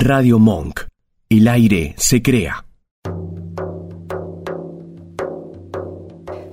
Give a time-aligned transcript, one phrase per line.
[0.00, 0.82] Radio Monk.
[1.28, 2.64] El aire se crea.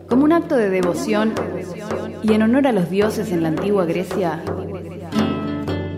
[0.10, 1.36] Como un acto de devoción
[2.24, 4.44] y en honor a los dioses en la antigua Grecia,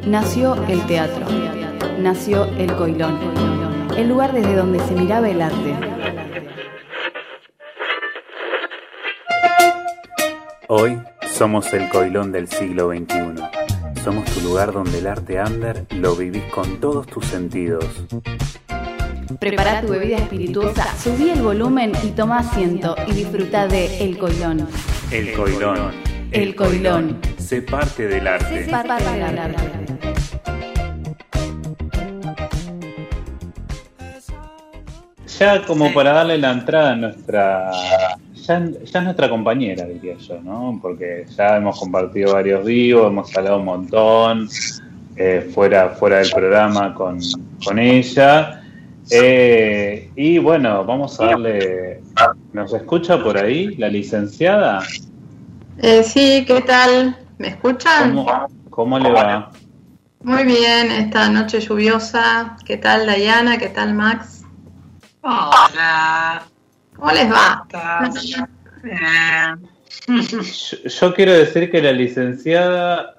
[0.06, 1.26] nació el teatro,
[2.00, 3.18] nació el coilón,
[3.96, 5.74] el lugar desde donde se miraba el arte.
[10.68, 13.57] Hoy somos el coilón del siglo XXI.
[14.08, 17.84] Somos tu lugar donde el arte under lo vivís con todos tus sentidos.
[19.38, 24.66] Prepara tu bebida espirituosa, subí el volumen y toma asiento y disfruta de El Coilón.
[25.12, 25.92] El coilón.
[26.32, 27.20] El coilón.
[27.38, 28.64] Sé parte del arte.
[28.64, 29.66] Sé parte del arte.
[35.38, 37.72] Ya como para darle la entrada a nuestra...
[38.48, 40.80] Ya, ya es nuestra compañera, diría yo, ¿no?
[40.82, 44.50] Porque ya hemos compartido varios vivos, hemos hablado un montón,
[45.18, 47.20] eh, fuera, fuera del programa con,
[47.66, 48.64] con ella.
[49.10, 52.02] Eh, y bueno, vamos a darle...
[52.54, 54.82] ¿Nos escucha por ahí la licenciada?
[55.80, 57.18] Eh, sí, ¿qué tal?
[57.38, 58.16] ¿Me escuchan?
[58.16, 59.52] ¿Cómo, cómo le va?
[60.24, 62.58] Muy bien, esta noche lluviosa.
[62.66, 63.58] ¿Qué tal, Dayana?
[63.58, 64.44] ¿Qué tal, Max?
[65.22, 66.44] Hola.
[66.98, 67.66] ¿Cómo les va?
[70.08, 70.42] Yo,
[70.84, 73.18] yo quiero decir que la licenciada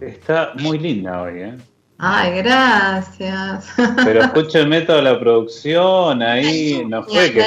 [0.00, 1.54] está muy linda hoy, ¿eh?
[1.98, 3.68] Ay, gracias.
[4.04, 7.40] Pero escúchenme toda la producción ahí, no fue que...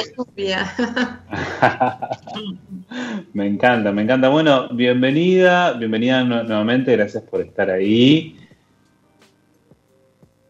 [3.32, 4.28] Me encanta, me encanta.
[4.28, 8.36] Bueno, bienvenida, bienvenida nu- nuevamente, gracias por estar ahí.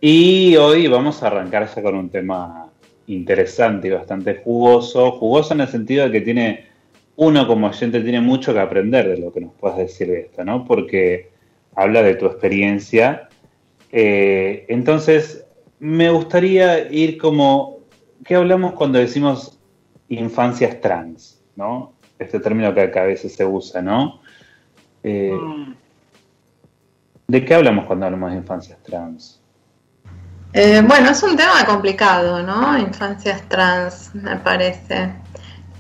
[0.01, 2.70] Y hoy vamos a arrancar ya con un tema
[3.07, 5.13] interesante y bastante jugoso.
[5.13, 6.67] Jugoso en el sentido de que tiene,
[7.17, 10.45] uno como oyente tiene mucho que aprender de lo que nos puedas decir de esto,
[10.45, 10.65] ¿no?
[10.65, 11.31] Porque
[11.75, 13.29] habla de tu experiencia.
[13.93, 15.47] Eh, entonces,
[15.79, 17.79] me gustaría ir como,
[18.25, 19.59] ¿qué hablamos cuando decimos
[20.09, 21.43] infancias trans?
[21.57, 21.95] ¿No?
[22.19, 24.21] Este término que, a veces se usa, ¿no?
[25.03, 25.75] Eh, Mm.
[27.31, 29.40] ¿De qué hablamos cuando hablamos de infancias trans?
[30.53, 32.77] Eh, bueno, es un tema complicado, ¿no?
[32.79, 35.13] Infancias trans, me parece.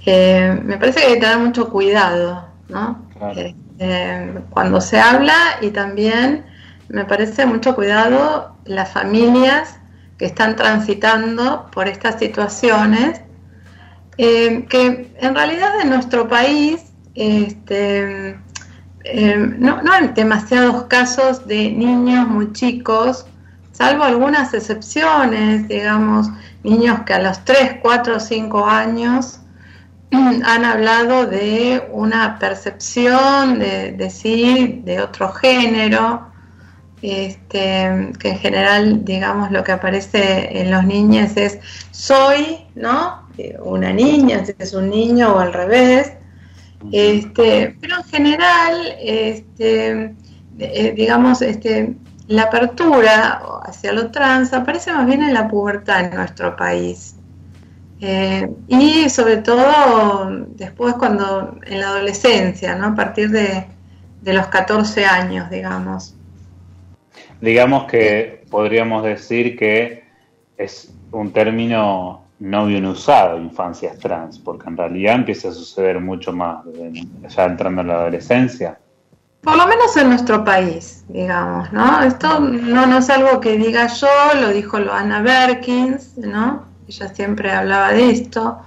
[0.06, 3.02] Eh, me parece que hay que tener mucho cuidado, ¿no?
[3.18, 3.40] Claro.
[3.40, 6.44] Eh, eh, cuando se habla y también
[6.88, 9.78] me parece mucho cuidado las familias
[10.18, 13.22] que están transitando por estas situaciones,
[14.18, 18.38] eh, que en realidad en nuestro país este,
[19.04, 23.24] eh, no, no hay demasiados casos de niños muy chicos,
[23.80, 26.28] salvo algunas excepciones, digamos,
[26.64, 29.40] niños que a los 3, 4, 5 años
[30.12, 36.30] han hablado de una percepción de, de sí, de otro género,
[37.00, 41.58] este, que en general, digamos, lo que aparece en los niños es
[41.90, 43.30] soy, ¿no?
[43.60, 46.12] Una niña, si es un niño o al revés.
[46.92, 50.14] Este, pero en general, este,
[50.58, 51.96] eh, digamos, este,
[52.30, 57.16] la apertura hacia lo trans aparece más bien en la pubertad en nuestro país.
[58.00, 62.86] Eh, y sobre todo después cuando en la adolescencia, ¿no?
[62.88, 63.66] A partir de,
[64.22, 66.14] de los 14 años, digamos.
[67.40, 70.04] Digamos que podríamos decir que
[70.56, 76.32] es un término no bien usado, infancias trans, porque en realidad empieza a suceder mucho
[76.32, 76.64] más
[77.28, 78.78] ya entrando en la adolescencia.
[79.42, 82.02] Por lo menos en nuestro país, digamos, ¿no?
[82.02, 84.08] Esto no, no es algo que diga yo,
[84.38, 86.66] lo dijo Loana Berkins, ¿no?
[86.86, 88.58] Ella siempre hablaba de esto.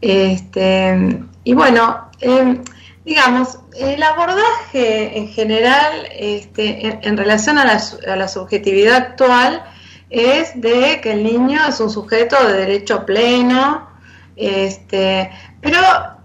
[0.00, 2.62] Este, y bueno, eh,
[3.04, 9.62] digamos, el abordaje en general este, en, en relación a la, a la subjetividad actual
[10.08, 13.88] es de que el niño es un sujeto de derecho pleno,
[14.36, 15.78] este, pero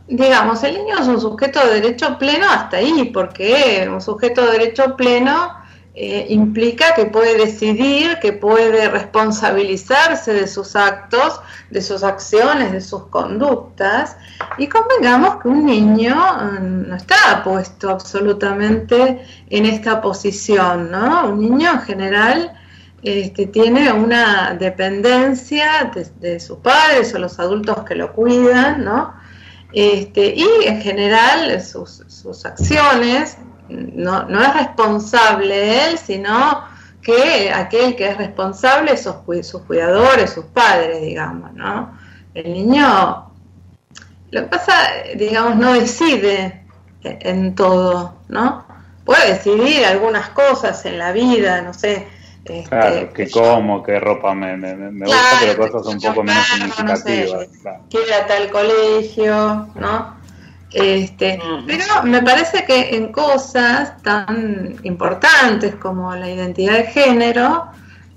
[0.08, 4.52] digamos, el niño es un sujeto de derecho pleno hasta ahí, porque un sujeto de
[4.52, 5.66] derecho pleno
[5.98, 12.82] eh, implica que puede decidir, que puede responsabilizarse de sus actos, de sus acciones, de
[12.82, 14.18] sus conductas,
[14.58, 21.30] y convengamos que un niño mm, no está puesto absolutamente en esta posición, ¿no?
[21.30, 22.52] Un niño en general
[23.02, 29.25] este, tiene una dependencia de, de sus padres o los adultos que lo cuidan, ¿no?
[29.74, 33.38] Este, y en general sus, sus acciones
[33.70, 36.64] no, no es responsable él, sino
[37.02, 39.16] que aquel que es responsable sus,
[39.46, 41.98] sus cuidadores, sus padres, digamos, ¿no?
[42.34, 43.32] El niño,
[44.32, 44.74] lo que pasa,
[45.16, 46.66] digamos, no decide
[47.04, 48.66] en todo, ¿no?
[49.06, 52.08] Puede decidir algunas cosas en la vida, no sé,
[52.46, 56.24] Este, Claro, que como, qué ropa me, me, me gusta, Claro, pero cosas un poco
[56.24, 57.62] menos claro, no sé, significativas.
[57.62, 57.84] claro.
[57.90, 60.16] ir a tal colegio, ¿no?
[60.72, 67.68] Este, pero me parece que en cosas tan importantes como la identidad de género,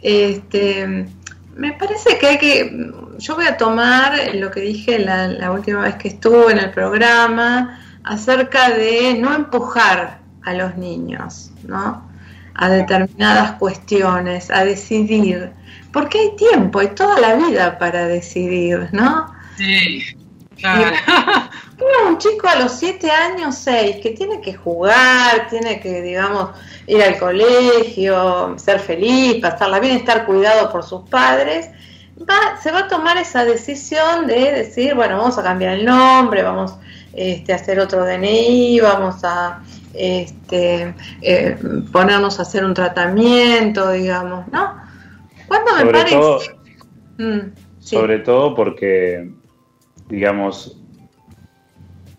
[0.02, 1.06] este,
[1.54, 5.82] me parece que hay que, yo voy a tomar lo que dije la, la última
[5.82, 12.07] vez que estuve en el programa acerca de no empujar a los niños, ¿no?
[12.58, 15.52] A determinadas cuestiones, a decidir,
[15.92, 19.32] porque hay tiempo, hay toda la vida para decidir, ¿no?
[19.56, 20.04] Sí,
[20.56, 20.96] claro.
[22.08, 26.50] Un chico a los 7 años, 6, que tiene que jugar, tiene que, digamos,
[26.88, 31.70] ir al colegio, ser feliz, pasarla bien, estar cuidado por sus padres,
[32.28, 36.42] va, se va a tomar esa decisión de decir, bueno, vamos a cambiar el nombre,
[36.42, 36.74] vamos
[37.12, 39.60] este, a hacer otro DNI, vamos a
[39.94, 41.56] este, eh,
[41.92, 44.74] ponernos a hacer un tratamiento, digamos, ¿no?
[45.46, 46.16] ¿Cuándo me Sobre parece?
[46.16, 46.40] todo,
[47.18, 47.38] Mm,
[47.80, 47.96] sí.
[47.96, 49.30] sobre todo porque,
[50.08, 50.80] digamos,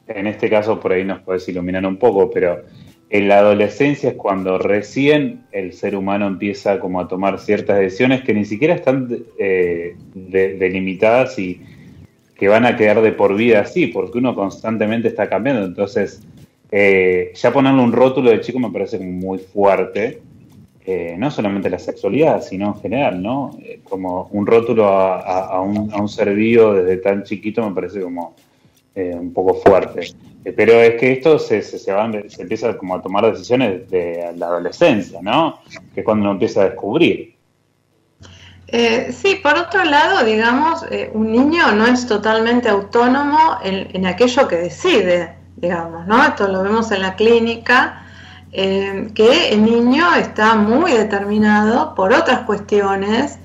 [0.07, 2.63] en este caso por ahí nos puedes iluminar un poco, pero
[3.10, 8.24] en la adolescencia es cuando recién el ser humano empieza como a tomar ciertas decisiones
[8.24, 9.07] que ni siquiera están
[9.38, 11.62] eh, de- delimitadas y
[12.36, 15.65] que van a quedar de por vida así, porque uno constantemente está cambiando.
[15.65, 16.22] Entonces,
[16.71, 20.21] eh, ya ponerle un rótulo de chico me parece muy fuerte,
[20.92, 23.51] eh, no solamente la sexualidad, sino en general, ¿no?
[23.62, 28.33] Eh, como un rótulo a, un, a un ser desde tan chiquito me parece como
[28.95, 30.16] eh, un poco fuerte.
[30.44, 31.94] Pero es que esto se, se, se,
[32.30, 35.60] se empieza como a tomar decisiones de la adolescencia, ¿no?
[35.94, 37.36] Que es cuando uno empieza a descubrir.
[39.12, 44.56] Sí, por otro lado, digamos, un niño no es totalmente autónomo en, en aquello que
[44.56, 46.24] decide, digamos, ¿no?
[46.24, 48.04] Esto lo vemos en la clínica,
[48.52, 53.38] eh, que el niño está muy determinado por otras cuestiones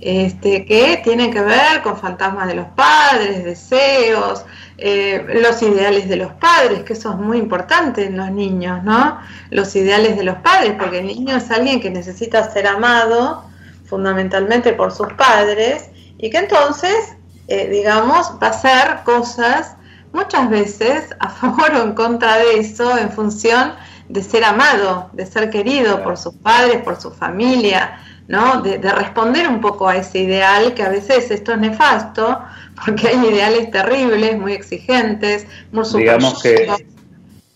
[0.00, 4.44] este, que tienen que ver con fantasmas de los padres, deseos,
[4.76, 9.18] eh, los ideales de los padres, que eso es muy importante en los niños, ¿no?
[9.50, 13.44] Los ideales de los padres, porque el niño es alguien que necesita ser amado
[13.86, 17.16] fundamentalmente por sus padres y que entonces,
[17.48, 19.77] eh, digamos, va a hacer cosas
[20.18, 23.72] muchas veces a favor o en contra de eso en función
[24.08, 28.62] de ser amado, de ser querido por sus padres, por su familia, ¿no?
[28.62, 32.40] De, de, responder un poco a ese ideal, que a veces esto es nefasto,
[32.84, 36.68] porque hay ideales terribles, muy exigentes, muy digamos que,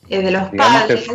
[0.09, 1.09] eh, de los padres.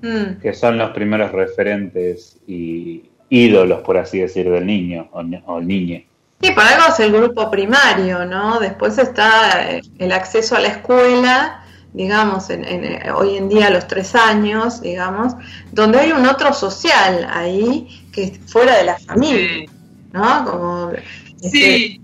[0.00, 0.40] Que, mm.
[0.40, 6.07] que, son los primeros referentes y ídolos, por así decir, del niño o, o niñe.
[6.40, 8.60] Sí, por algo es el grupo primario, ¿no?
[8.60, 13.88] Después está el acceso a la escuela, digamos, en, en, hoy en día a los
[13.88, 15.34] tres años, digamos,
[15.72, 19.66] donde hay un otro social ahí que es fuera de la familia, sí.
[20.12, 20.44] ¿no?
[20.44, 20.92] Como,
[21.40, 22.00] sí.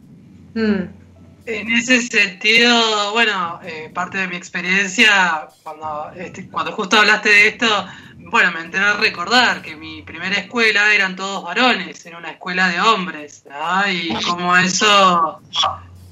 [0.54, 1.03] Este, mm.
[1.46, 7.48] En ese sentido, bueno, eh, parte de mi experiencia, cuando, este, cuando justo hablaste de
[7.48, 7.86] esto,
[8.16, 12.68] bueno, me enteré a recordar que mi primera escuela eran todos varones, era una escuela
[12.68, 13.90] de hombres, ¿no?
[13.90, 15.42] Y como eso,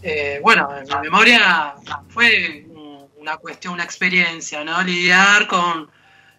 [0.02, 1.76] eh, bueno, en mi memoria
[2.10, 2.66] fue
[3.16, 4.82] una cuestión, una experiencia, ¿no?
[4.82, 5.88] Lidiar con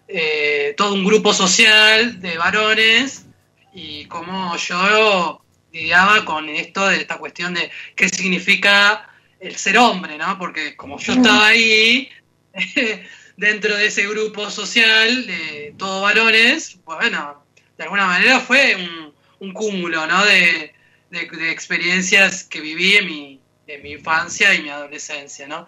[0.06, 3.26] eh, todo un grupo social de varones
[3.72, 5.43] y cómo yo
[5.74, 10.38] lidiaba con esto de esta cuestión de qué significa el ser hombre, ¿no?
[10.38, 12.08] Porque como yo estaba ahí,
[13.36, 17.44] dentro de ese grupo social de todos varones, pues bueno,
[17.76, 20.24] de alguna manera fue un, un cúmulo, ¿no?
[20.24, 20.72] De,
[21.10, 25.66] de, de, experiencias que viví en mi, en mi infancia y mi adolescencia, ¿no?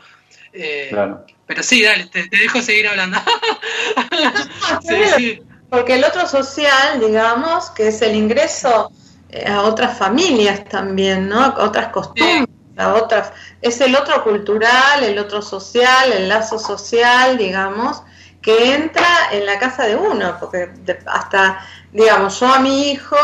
[0.53, 1.27] Eh, claro.
[1.47, 3.19] Pero sí, dale, te, te dejo seguir hablando.
[4.83, 5.43] sí, sí.
[5.69, 8.93] Porque el otro social, digamos, que es el ingreso
[9.47, 11.41] a otras familias también, ¿no?
[11.41, 13.33] A otras costumbres, a otras.
[13.61, 18.03] Es el otro cultural, el otro social, el lazo social, digamos,
[18.47, 20.71] que entra en la casa de uno, porque
[21.07, 23.17] hasta, digamos, yo a mi hijo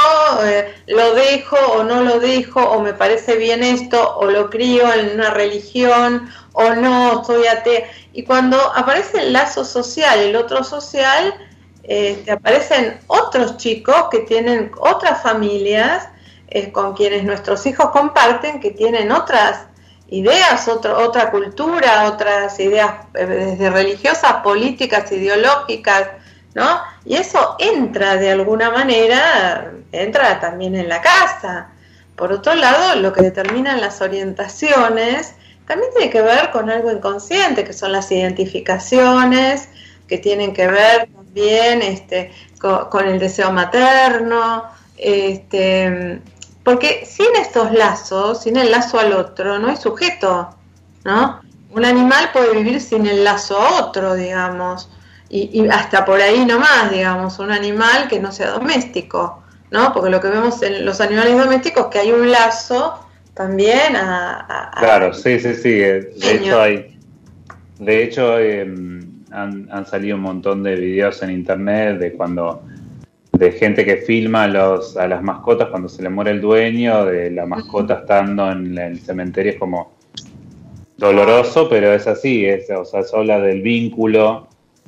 [0.45, 4.93] eh, lo dejo o no lo dejo, o me parece bien esto, o lo crío
[4.93, 7.85] en una religión, o no, estoy atea.
[8.13, 11.35] Y cuando aparece el lazo social, el otro social,
[11.85, 16.09] eh, te aparecen otros chicos que tienen otras familias
[16.49, 19.67] eh, con quienes nuestros hijos comparten, que tienen otras
[20.09, 26.11] ideas, otro, otra cultura, otras ideas eh, desde religiosas, políticas, ideológicas,
[26.55, 26.83] ¿no?
[27.05, 31.71] Y eso entra de alguna manera, entra también en la casa.
[32.15, 35.35] Por otro lado, lo que determinan las orientaciones
[35.67, 39.69] también tiene que ver con algo inconsciente, que son las identificaciones,
[40.07, 44.65] que tienen que ver también este, con, con el deseo materno,
[44.97, 46.21] Este,
[46.63, 50.51] porque sin estos lazos, sin el lazo al otro, no hay sujeto,
[51.05, 51.41] ¿no?
[51.71, 54.91] Un animal puede vivir sin el lazo a otro, digamos,
[55.29, 59.93] y, hasta por ahí nomás, digamos, un animal que no sea doméstico, ¿no?
[59.93, 64.71] Porque lo que vemos en los animales domésticos es que hay un lazo también a...
[64.79, 66.99] claro, sí, sí, sí, de hecho hay...
[67.79, 72.63] De hecho, em, han, han salido un montón de videos en internet de cuando
[73.33, 77.07] de gente que filma a, los, a las mascotas cuando se le muere el dueño,
[77.07, 79.95] de la mascota estando en el cementerio, es como
[80.97, 84.47] doloroso, pero es así, es, o sea, se habla del vínculo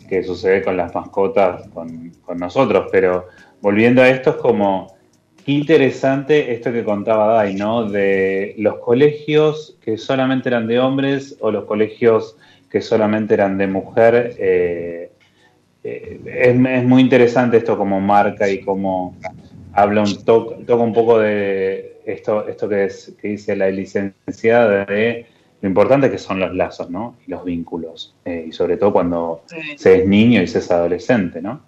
[0.08, 3.28] que sucede con las mascotas, con, nosotros, pero
[3.60, 4.94] volviendo a esto es como,
[5.44, 7.84] qué interesante esto que contaba Dai, ¿no?
[7.88, 12.36] De los colegios que solamente eran de hombres o los colegios
[12.74, 14.34] que solamente eran de mujer.
[14.36, 15.12] Eh,
[15.84, 19.14] eh, es, muy interesante esto como marca y como
[19.72, 25.24] habla un toca un poco de esto, esto que, es, que dice la licenciada de
[25.60, 27.14] lo importante que son los lazos, ¿no?
[27.24, 28.16] Y los vínculos.
[28.24, 29.44] Eh, y sobre todo cuando
[29.76, 31.60] se es niño y se es adolescente, ¿no?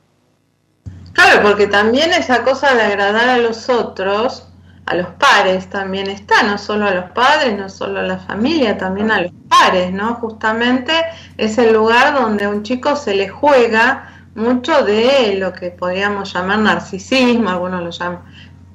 [1.12, 4.48] Claro, porque también esa cosa de agradar a los otros,
[4.87, 8.78] a los pares también está, no solo a los padres, no solo a la familia,
[8.78, 10.14] también a los pares, ¿no?
[10.14, 10.93] Justamente
[11.37, 16.33] es el lugar donde a un chico se le juega mucho de lo que podríamos
[16.33, 18.23] llamar narcisismo, algunos lo llaman,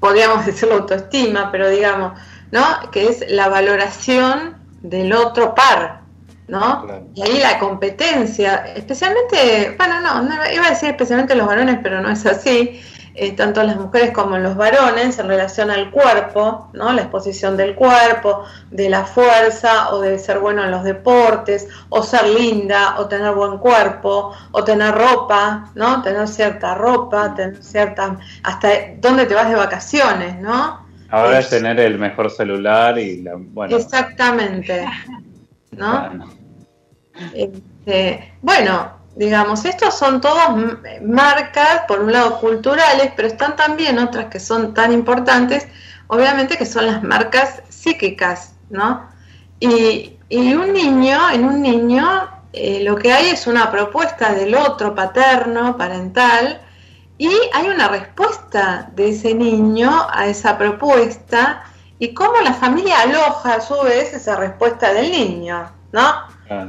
[0.01, 2.19] podríamos decirlo autoestima, pero digamos,
[2.51, 2.91] ¿no?
[2.91, 6.01] Que es la valoración del otro par,
[6.49, 6.85] ¿no?
[7.15, 12.01] Y ahí la competencia, especialmente, bueno, no, no, iba a decir especialmente los varones, pero
[12.01, 12.81] no es así,
[13.13, 16.93] eh, tanto las mujeres como los varones en relación al cuerpo, ¿no?
[16.93, 22.03] La exposición del cuerpo, de la fuerza o de ser bueno en los deportes, o
[22.03, 26.01] ser linda, o tener buen cuerpo, o tener ropa, ¿no?
[26.01, 30.85] Tener cierta ropa, tener cierta, hasta dónde te vas de vacaciones, ¿no?
[31.09, 33.75] Ahora es, tener el mejor celular y la, bueno.
[33.75, 34.85] Exactamente,
[35.71, 36.09] ¿no?
[37.33, 40.49] Este, bueno, digamos, estos son todas
[41.01, 45.67] marcas, por un lado culturales, pero están también otras que son tan importantes,
[46.07, 49.09] obviamente que son las marcas psíquicas, ¿no?
[49.59, 54.95] Y, un niño, en un niño, eh, lo que hay es una propuesta del otro
[54.95, 56.61] paterno, parental,
[57.17, 61.63] y hay una respuesta de ese niño a esa propuesta
[61.99, 66.01] y cómo la familia aloja a su vez esa respuesta del niño, ¿no?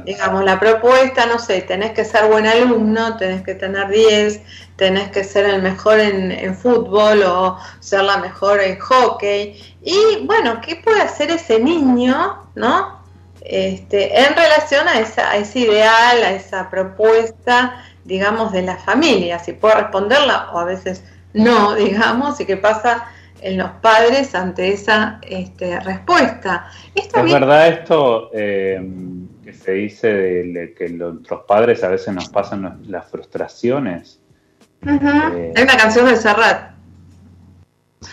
[0.05, 4.41] Digamos, la propuesta, no sé, tenés que ser buen alumno, tenés que tener 10,
[4.75, 9.77] tenés que ser el mejor en, fútbol o ser la mejor en hockey.
[9.81, 13.03] Y bueno, ¿qué puede hacer ese niño, no?
[13.41, 19.39] Este, en relación a, esa, a ese ideal, a esa propuesta, digamos, de la familia,
[19.39, 23.05] si puede responderla o a veces no, digamos, y qué pasa
[23.41, 26.69] en los padres ante esa este, respuesta.
[26.95, 28.29] ¿Es verdad esto?
[28.33, 28.79] Eh,
[29.51, 34.21] se dice de, que nuestros padres a veces nos pasan las frustraciones.
[34.85, 36.71] Eh, Hay una canción de Serrat.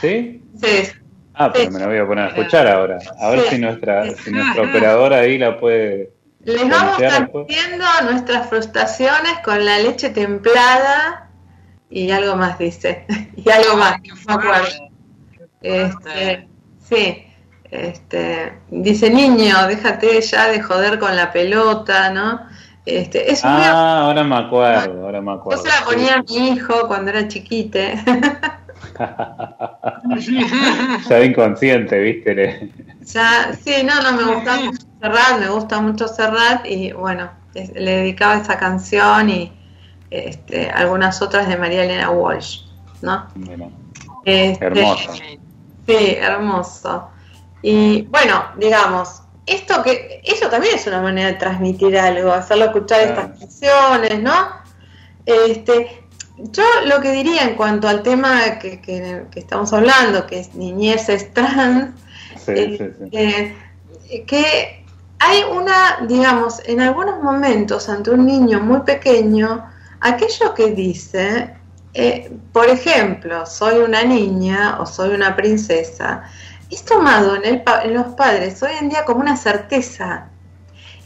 [0.00, 0.42] ¿Sí?
[0.60, 0.88] Sí.
[1.34, 2.98] Ah, pero me la voy a poner a escuchar ahora.
[3.20, 6.12] A ver si nuestra, si nuestra operadora ahí la puede.
[6.44, 11.30] Les vamos transmitiendo nuestras frustraciones con la leche templada
[11.88, 13.06] y algo más dice.
[13.36, 14.68] y algo más, no acuerdo.
[15.62, 16.48] Este,
[16.88, 17.29] sí.
[17.70, 22.40] Este, dice, niño, déjate ya de joder con la pelota, ¿no?
[22.84, 25.62] Este, es ah, ahora me acuerdo, ahora me acuerdo.
[25.62, 28.02] Yo se la ponía a mi hijo cuando era chiquite.
[31.08, 32.72] ya inconsciente, viste.
[33.02, 37.96] Ya, sí, no, no, me gusta mucho Serrat, me gusta mucho Serrat y bueno, le
[37.98, 39.52] dedicaba esa canción y
[40.10, 42.62] este, algunas otras de María Elena Walsh,
[43.02, 43.28] ¿no?
[44.24, 45.12] Este, hermoso.
[45.86, 47.10] Sí, hermoso.
[47.62, 53.00] Y bueno, digamos, esto que eso también es una manera de transmitir algo, hacerlo escuchar
[53.00, 54.48] estas canciones, ¿no?
[55.26, 56.04] Este,
[56.36, 61.32] yo lo que diría en cuanto al tema que, que, estamos hablando, que es niñeces
[61.34, 61.94] trans,
[62.46, 64.84] eh, eh, que
[65.18, 69.66] hay una, digamos, en algunos momentos ante un niño muy pequeño,
[70.00, 71.54] aquello que dice,
[71.92, 76.24] eh, por ejemplo, soy una niña o soy una princesa,
[76.70, 80.30] es tomado en, el, en los padres hoy en día como una certeza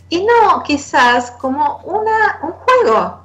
[0.09, 3.25] y no quizás como una, un juego.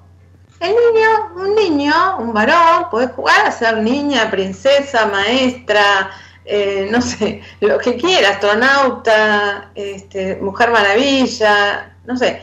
[0.59, 6.11] El niño, un niño, un varón, puede jugar a ser niña, princesa, maestra,
[6.43, 12.41] eh, no sé, lo que quiera, astronauta, este, mujer maravilla, no sé.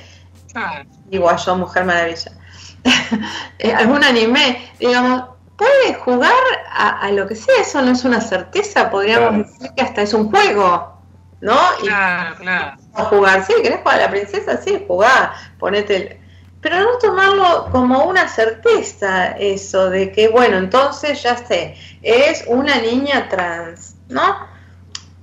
[0.55, 0.83] Ah.
[1.11, 2.33] Igual yo, mujer maravilla.
[3.59, 6.33] Eh, algún anime, digamos, puede jugar
[6.71, 10.31] a, lo que sea, eso no es una certeza, podríamos decir que hasta es un
[10.31, 11.01] juego,
[11.41, 11.59] ¿no?
[11.81, 12.77] Claro, claro.
[13.09, 16.21] jugar, sí, querés jugar a la princesa, sí, jugá, ponete el...
[16.61, 22.77] Pero no tomarlo como una certeza eso de que, bueno, entonces ya sé, es una
[22.81, 24.49] niña trans, ¿no?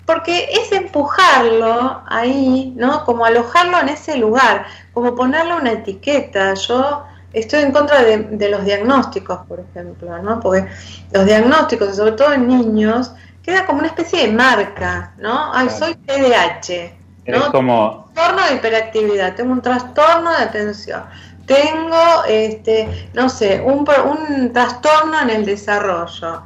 [0.05, 3.03] Porque es empujarlo ahí, ¿no?
[3.03, 6.53] Como alojarlo en ese lugar, como ponerle una etiqueta.
[6.53, 10.39] Yo estoy en contra de, los diagnósticos, por ejemplo, ¿no?
[10.39, 10.67] Porque
[11.11, 13.11] los diagnósticos, sobre todo en niños,
[13.41, 15.53] queda como una especie de marca, ¿no?
[15.53, 16.93] Ay, soy TDAH.
[17.27, 17.37] ¿no?
[17.37, 18.09] Es como...
[18.13, 21.03] Trastorno de hiperactividad, tengo un trastorno de atención,
[21.47, 26.43] tengo, este, no sé, un, un trastorno en el desarrollo.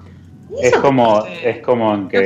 [0.62, 2.20] Es como, es como que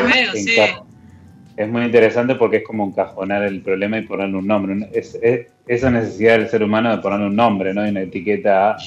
[1.57, 4.89] es muy interesante porque es como encajonar el problema y ponerle un nombre.
[4.93, 5.19] Es,
[5.67, 7.85] esa necesidad del ser humano de ponerle un nombre, ¿no?
[7.85, 8.77] Y una etiqueta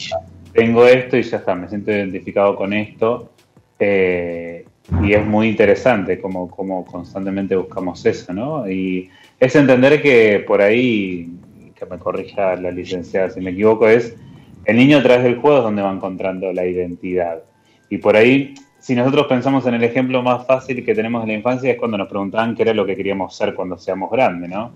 [0.53, 3.31] tengo esto y ya está, me siento identificado con esto.
[3.79, 4.65] Eh,
[5.03, 8.71] y es muy interesante como, como constantemente buscamos eso, ¿no?
[8.71, 11.31] Y es entender que por ahí,
[11.75, 14.15] que me corrija la licenciada si me equivoco, es
[14.65, 17.43] el niño a través del juego es donde va encontrando la identidad.
[17.91, 18.55] Y por ahí
[18.85, 21.97] si nosotros pensamos en el ejemplo más fácil que tenemos en la infancia es cuando
[21.97, 24.73] nos preguntaban qué era lo que queríamos ser cuando seamos grandes, ¿no?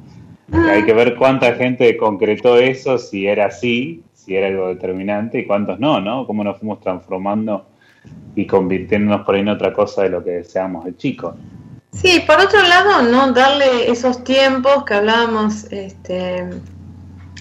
[0.67, 5.47] hay que ver cuánta gente concretó eso, si era así, si era algo determinante y
[5.47, 6.27] cuántos no, ¿no?
[6.27, 7.67] Cómo nos fuimos transformando
[8.35, 11.35] y convirtiéndonos por ahí en otra cosa de lo que deseamos de chicos.
[11.93, 16.49] Sí, por otro lado, no darle esos tiempos que hablábamos este,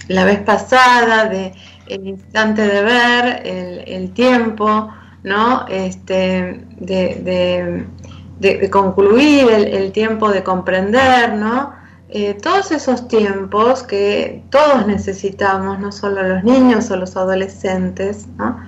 [0.08, 1.54] la vez pasada, de
[1.86, 3.42] el instante de ver,
[3.86, 4.90] el tiempo,
[5.28, 5.66] ¿no?
[5.68, 7.86] Este, de,
[8.70, 11.76] concluir el, tiempo de comprender, ¿no?
[12.10, 18.58] Eh, todos esos tiempos que todos necesitamos, no solo los niños o los adolescentes, ¿no?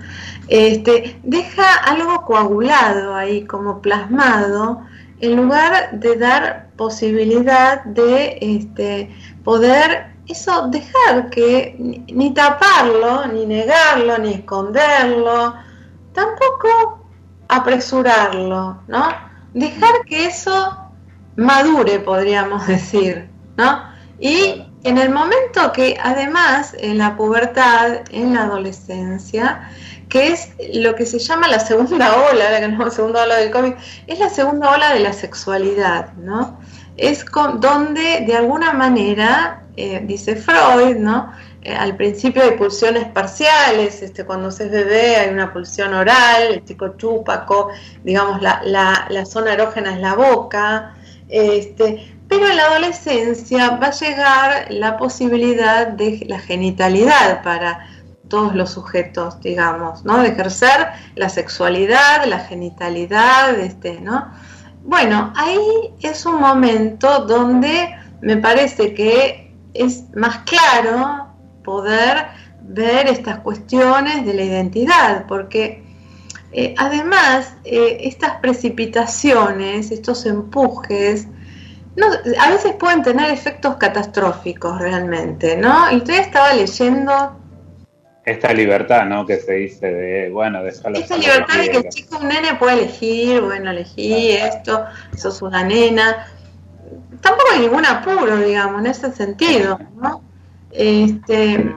[0.48, 4.82] este, deja algo coagulado ahí, como plasmado,
[5.20, 9.10] en lugar de dar posibilidad de este,
[9.42, 15.54] poder eso, dejar que ni taparlo, ni negarlo, ni esconderlo,
[16.12, 17.00] tampoco
[17.48, 19.08] apresurarlo, ¿no?
[19.54, 20.76] Dejar que eso
[21.36, 23.82] madure, podríamos decir, ¿no?
[24.18, 29.68] Y en el momento que además en la pubertad, en la adolescencia,
[30.08, 33.74] que es lo que se llama la segunda ola, la segunda ola del COVID,
[34.06, 36.58] es la segunda ola de la sexualidad, ¿no?
[36.96, 37.24] Es
[37.58, 41.32] donde de alguna manera, eh, dice Freud, ¿no?
[41.62, 46.54] Eh, al principio hay pulsiones parciales, este, cuando se es bebé hay una pulsión oral,
[46.54, 47.46] el chico chupa,
[48.02, 50.94] digamos, la, la, zona erógena es la boca,
[51.28, 57.86] este, pero en la adolescencia va a llegar la posibilidad de la genitalidad para
[58.28, 60.22] todos los sujetos, digamos, ¿no?
[60.22, 64.32] De ejercer la sexualidad, la genitalidad, este, ¿no?
[64.82, 71.29] Bueno, ahí es un momento donde me parece que es más claro
[71.62, 72.26] poder
[72.62, 75.82] ver estas cuestiones de la identidad, porque
[76.52, 81.28] eh, además eh, estas precipitaciones, estos empujes,
[82.38, 85.90] a veces pueden tener efectos catastróficos realmente, ¿no?
[85.92, 87.36] Y usted estaba leyendo...
[88.24, 89.26] Esta libertad, ¿no?
[89.26, 90.98] Que se dice de, bueno, déjalo.
[90.98, 94.84] Esta libertad de que el chico, un nene puede elegir, bueno, elegí esto,
[95.16, 96.26] sos una nena.
[97.20, 100.22] Tampoco hay ningún apuro, digamos, en ese sentido, ¿no?
[100.72, 101.74] Este,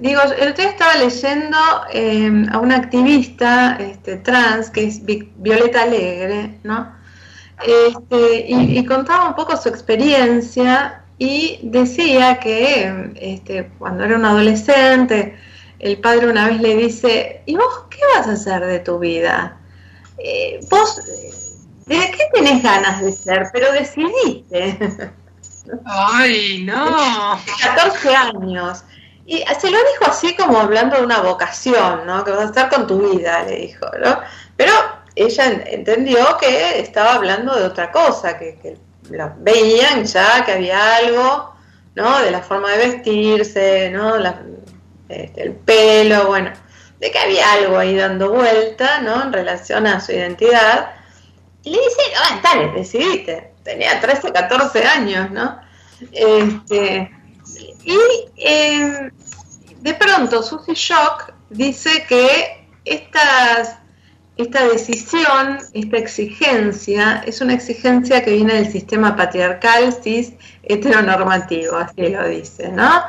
[0.00, 1.56] digo, el otro estaba leyendo
[1.92, 6.92] em, a una activista este, trans que es Violeta Alegre, ¿no?
[7.66, 15.36] Este, y, contaba un poco su experiencia y decía que este, cuando era un adolescente,
[15.78, 19.58] el padre una vez le dice, ¿y vos qué vas a hacer de tu vida?
[20.16, 21.02] Eh, vos,
[21.86, 23.48] ¿de qué tenés ganas de ser?
[23.52, 25.10] Pero decidiste.
[25.84, 27.38] Ay, no.
[27.62, 28.84] 14 años.
[29.26, 32.24] Y se lo dijo así como hablando de una vocación, ¿no?
[32.24, 34.20] Que vas a estar con tu vida, le dijo, ¿no?
[34.56, 34.72] Pero
[35.14, 38.76] ella entendió que estaba hablando de otra cosa, que,
[39.38, 41.54] veían ya que había algo,
[41.94, 42.20] ¿no?
[42.20, 44.16] De la forma de vestirse, ¿no?
[45.08, 46.52] Este, el pelo, bueno,
[46.98, 49.22] de que había algo ahí dando vuelta, ¿no?
[49.22, 50.90] En relación a su identidad.
[51.62, 55.60] Y le dice, ah, dale, decidiste tenía 13, 14 años, ¿no?
[56.12, 57.10] Este,
[57.84, 57.98] y
[58.36, 59.10] em,
[59.80, 63.78] de pronto Susie Shock dice que estas,
[64.36, 72.08] esta decisión, esta exigencia, es una exigencia que viene del sistema patriarcal cis heteronormativo, así
[72.08, 73.02] lo dice, ¿no?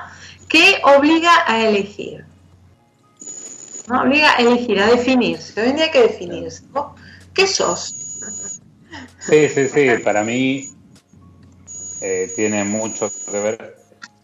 [0.47, 2.25] Que obliga a elegir.
[3.87, 4.01] ¿no?
[4.01, 5.61] Obliga a elegir, a definirse.
[5.61, 6.63] Hoy día hay que definirse.
[7.33, 8.00] ¿Qué sos?
[9.19, 9.87] Sí, sí, sí.
[10.03, 10.69] Para mí
[12.01, 13.75] eh, tiene mucho que ver.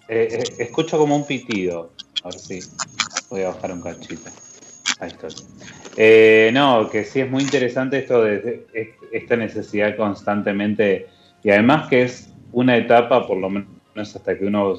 [0.07, 1.91] Eh, eh, escucho como un pitido.
[2.23, 2.59] A ver si
[3.29, 4.29] voy a bajar un cachito.
[4.99, 6.53] Ahí estoy.
[6.53, 8.65] no, que sí es muy interesante esto de
[9.11, 11.07] esta necesidad constantemente
[11.43, 14.75] y además que es una etapa, por lo menos hasta que uno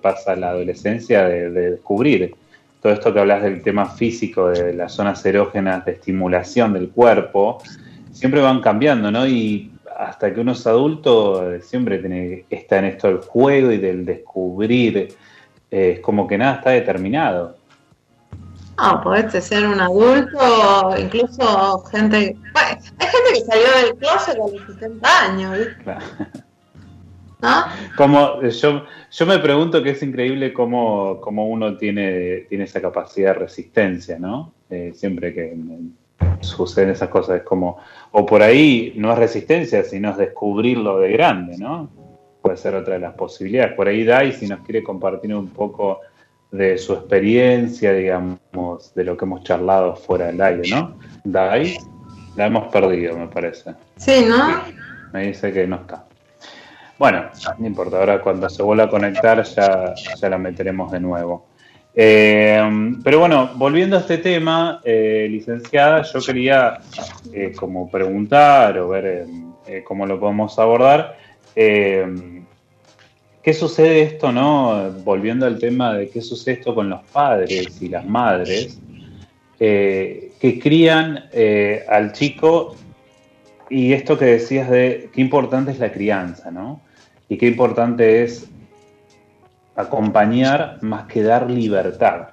[0.00, 2.34] pasa la adolescencia, de, de, descubrir
[2.80, 7.62] todo esto que hablas del tema físico, de las zonas erógenas de estimulación del cuerpo,
[8.20, 9.26] siempre van cambiando, ¿no?
[9.26, 14.04] Y hasta que uno es adulto, siempre tiene, está en esto del juego y del
[14.04, 15.16] descubrir.
[15.70, 17.56] Es como que nada está determinado.
[18.76, 22.36] No, podés ser un adulto, incluso gente.
[22.52, 25.84] Bueno, hay gente que salió del closet a los 70 años, ¿viste?
[27.42, 27.64] ¿No?
[27.96, 33.32] Como yo, yo me pregunto que es increíble cómo, cómo uno tiene, tiene esa capacidad
[33.32, 34.52] de resistencia, ¿no?
[34.68, 35.56] Eh, siempre que
[36.40, 37.38] suceden esas cosas.
[37.38, 37.78] Es como,
[38.12, 41.88] o por ahí no es resistencia, sino es descubrirlo de grande, ¿no?
[42.42, 43.74] Puede ser otra de las posibilidades.
[43.74, 46.00] Por ahí Dai, si nos quiere compartir un poco
[46.50, 50.96] de su experiencia, digamos, de lo que hemos charlado fuera del aire, ¿no?
[51.24, 51.76] Dai,
[52.36, 53.74] la hemos perdido, me parece.
[53.96, 54.62] Sí, ¿no?
[55.12, 56.06] Me dice que no está.
[56.98, 57.24] Bueno,
[57.58, 61.49] no importa, ahora cuando se vuelva a conectar ya, ya la meteremos de nuevo.
[61.94, 66.78] Eh, pero bueno, volviendo a este tema, eh, licenciada, yo quería
[67.32, 69.26] eh, como preguntar o ver
[69.84, 71.16] cómo lo podemos abordar.
[71.54, 74.92] ¿Qué sucede esto, no?
[75.04, 78.78] Volviendo al tema de qué sucede esto con los padres y las madres
[79.58, 81.24] que crían
[81.88, 82.76] al chico
[83.68, 86.80] y esto que decías de qué importante es la crianza, ¿no?
[87.28, 88.50] Y qué importante es
[89.76, 92.28] acompañar más que dar libertad.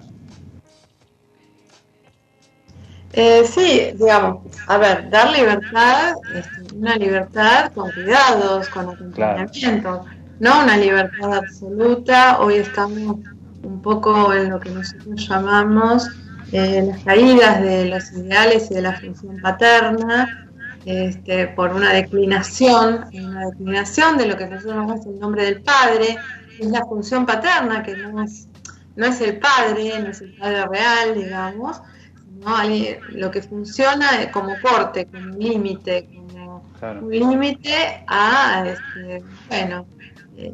[3.13, 10.05] Eh, sí, digamos, a ver, dar libertad, es una libertad con cuidados, con acompañamiento,
[10.39, 12.39] no una libertad absoluta.
[12.39, 13.17] Hoy estamos
[13.63, 16.07] un poco en lo que nosotros llamamos
[16.51, 20.47] eh, las caídas de los ideales y de la función paterna,
[20.85, 26.17] este, por una declinación, una declinación de lo que nosotros llamamos el nombre del padre,
[26.59, 28.47] es la función paterna, que no es,
[28.95, 31.81] no es el padre, no es el padre real, digamos,
[32.25, 36.63] sino lo que funciona como corte, como límite, como
[37.01, 39.85] un límite a, este, bueno,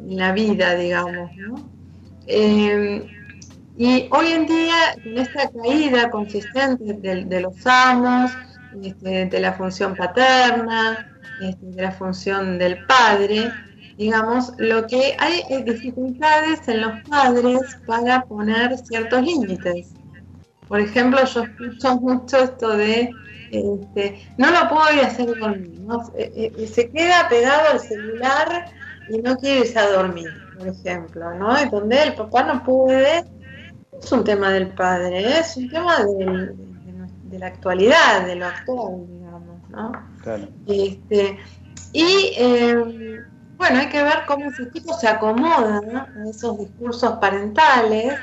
[0.06, 1.68] la vida, digamos, ¿no?
[2.26, 3.06] Eh,
[3.76, 8.30] y hoy en día, con esta caída consistente de, los amos,
[8.82, 11.12] este, de la función paterna,
[11.42, 13.52] este, de la función del padre,
[13.96, 19.92] digamos, lo que hay es dificultades en los padres para poner ciertos límites.
[20.68, 23.10] Por ejemplo, yo escucho mucho esto de,
[23.50, 26.10] este, no lo puedo ir a hacer dormir, ¿no?
[26.16, 28.66] Eh, eh, se queda pegado al celular
[29.08, 31.62] y no quiere irse a dormir, por ejemplo, ¿no?
[31.62, 33.24] Y donde el papá no puede,
[34.00, 35.40] es un tema del padre, ¿eh?
[35.40, 39.92] es un tema de, la actualidad, de lo actual, digamos, ¿no?
[40.22, 40.48] Claro.
[40.66, 41.36] Este,
[41.92, 43.24] y eh,
[43.56, 48.18] bueno, hay que ver cómo ese tipo se acomoda a esos discursos parentales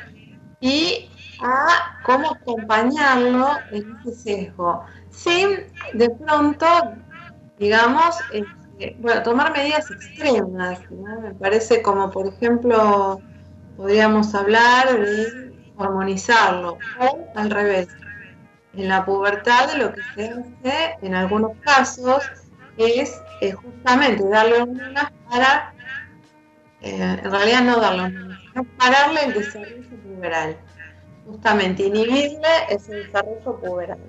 [0.59, 1.09] y
[1.41, 5.49] a cómo acompañarlo en ese sesgo, sin
[5.93, 6.67] de pronto,
[7.57, 10.79] digamos, este, bueno, tomar medidas extremas.
[11.21, 13.19] Me parece como, por ejemplo,
[13.77, 17.87] podríamos hablar de hormonizarlo, o al revés.
[18.73, 22.23] En la pubertad lo que se hace en algunos casos
[22.77, 25.73] es eh, justamente darle hormonas para,
[26.81, 30.57] eh, en realidad no hormonas, sino pararle el desarrollo puberal,
[31.25, 33.99] justamente inhibirle ese desarrollo puberal,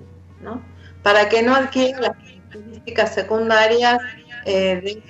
[0.41, 0.61] ¿no?
[1.01, 3.99] Para que no adquiera las características secundarias
[4.45, 5.01] eh,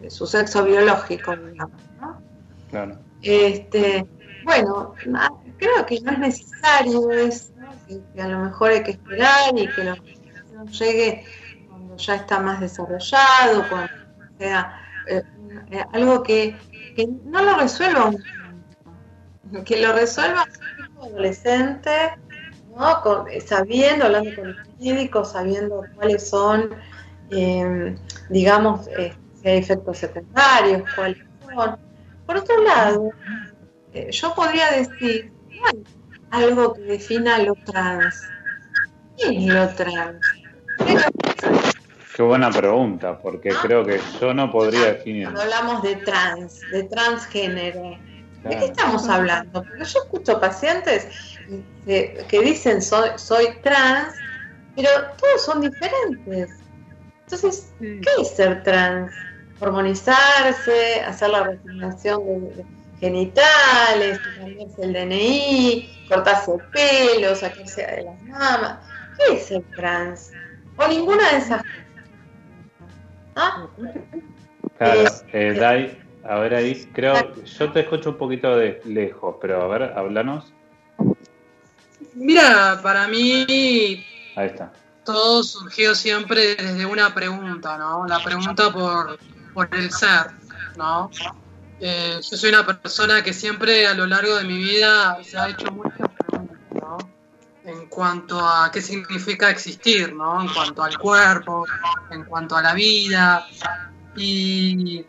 [0.00, 2.22] de, su, sexo biológico, digamos, ¿no?
[2.70, 2.98] Claro.
[3.22, 4.06] Este,
[4.44, 4.94] bueno,
[5.58, 7.52] creo que no es necesario eso,
[8.14, 9.98] que, a lo mejor hay que esperar y que la
[10.70, 11.24] llegue
[11.98, 14.05] ya está más desarrollado, cuando
[14.38, 15.22] sea eh,
[15.70, 16.56] eh, algo que,
[17.24, 18.10] no lo resuelva
[19.64, 20.44] que lo resuelva
[20.96, 21.90] un adolescente,
[22.74, 23.28] ¿no?
[23.28, 26.74] Eh, sabiendo, hablando con los médicos, sabiendo cuáles son,
[27.30, 27.96] em,
[28.28, 31.18] digamos, si efectos secundarios, cuáles
[31.54, 31.78] son.
[32.26, 33.10] Por otro lado,
[34.10, 35.32] yo podría decir,
[36.30, 38.28] algo que defina lo trans.
[39.16, 40.26] ¿Qué es lo trans?
[42.16, 45.24] Qué buena pregunta, porque creo que yo no podría definir.
[45.24, 47.98] Cuando hablamos de trans, de transgénero,
[48.42, 49.62] ¿de qué estamos hablando?
[49.62, 51.36] Porque yo escucho pacientes
[51.84, 54.14] que dicen soy, soy trans,
[54.74, 54.88] pero
[55.20, 56.52] todos son diferentes.
[57.24, 59.12] Entonces, ¿qué es ser trans?
[59.60, 62.64] Hormonizarse, hacer la resignación de,
[62.98, 68.78] genitales, cambiarse el DNI, cortarse el pelo, sacarse de las mamas.
[69.18, 70.30] ¿Qué es ser trans?
[70.78, 71.85] O ninguna de esas cosas.
[73.36, 73.66] ¿Ah?
[74.78, 79.62] Claro, eh, Dai, a ver ahí, creo, yo te escucho un poquito de lejos, pero
[79.62, 80.52] a ver, háblanos.
[82.14, 84.04] Mira, para mí.
[84.36, 84.72] Ahí está.
[85.04, 88.06] Todo surgió siempre desde una pregunta, ¿no?
[88.06, 89.18] La pregunta por,
[89.54, 90.32] por el ser,
[90.76, 91.10] ¿no?
[91.78, 95.50] Eh, yo soy una persona que siempre a lo largo de mi vida se ha
[95.50, 96.08] hecho muchas.
[97.66, 100.40] En cuanto a qué significa existir, ¿no?
[100.40, 101.66] En cuanto al cuerpo,
[102.10, 103.44] en cuanto a la vida.
[104.16, 105.04] Y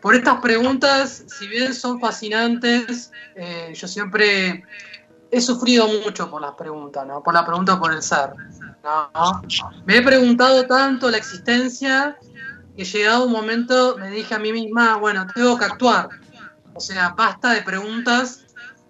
[0.00, 4.64] por estas preguntas, si bien son fascinantes, eh, yo siempre
[5.30, 7.22] he sufrido mucho por las preguntas, ¿no?
[7.22, 8.32] Por la pregunta por el ser.
[9.84, 12.16] Me he preguntado tanto la existencia
[12.76, 16.08] que llegado un momento me dije a mí misma, bueno, tengo que actuar.
[16.74, 18.46] O sea, basta de preguntas,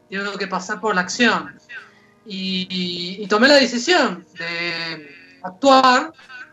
[0.09, 1.59] tengo que pasar por la acción.
[2.27, 6.13] Y, tomé la decisión de actuar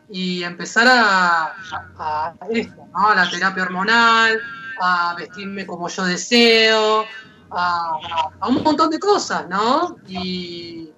[0.10, 1.54] y empezar a,
[1.98, 3.10] a esto, ¿no?
[3.10, 4.40] A la terapia hormonal,
[4.80, 7.06] a vestirme como yo deseo,
[7.52, 9.98] a, un montón de cosas, ¿no?
[10.08, 10.90] Y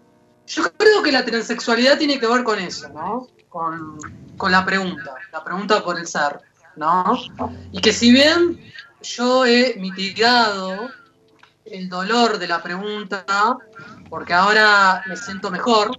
[0.48, 3.28] yo creo que la transexualidad tiene que ver con eso, ¿no?
[3.50, 3.98] Con,
[4.50, 6.40] la pregunta, la pregunta por el ser,
[6.76, 7.18] ¿no?
[7.72, 8.60] Y que si bien
[9.02, 10.90] yo he mitigado
[11.66, 13.26] el dolor de la pregunta,
[14.10, 15.98] porque ahora me siento mejor,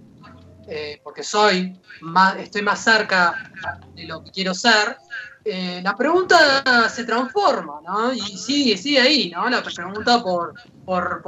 [0.67, 3.51] eh, porque soy más, estoy más cerca
[3.95, 4.97] de lo que quiero ser,
[5.43, 8.13] eh, la pregunta se transforma, ¿no?
[8.13, 9.49] Y sigue, sigue ahí, ¿no?
[9.49, 10.53] La pregunta por,
[10.85, 11.23] por,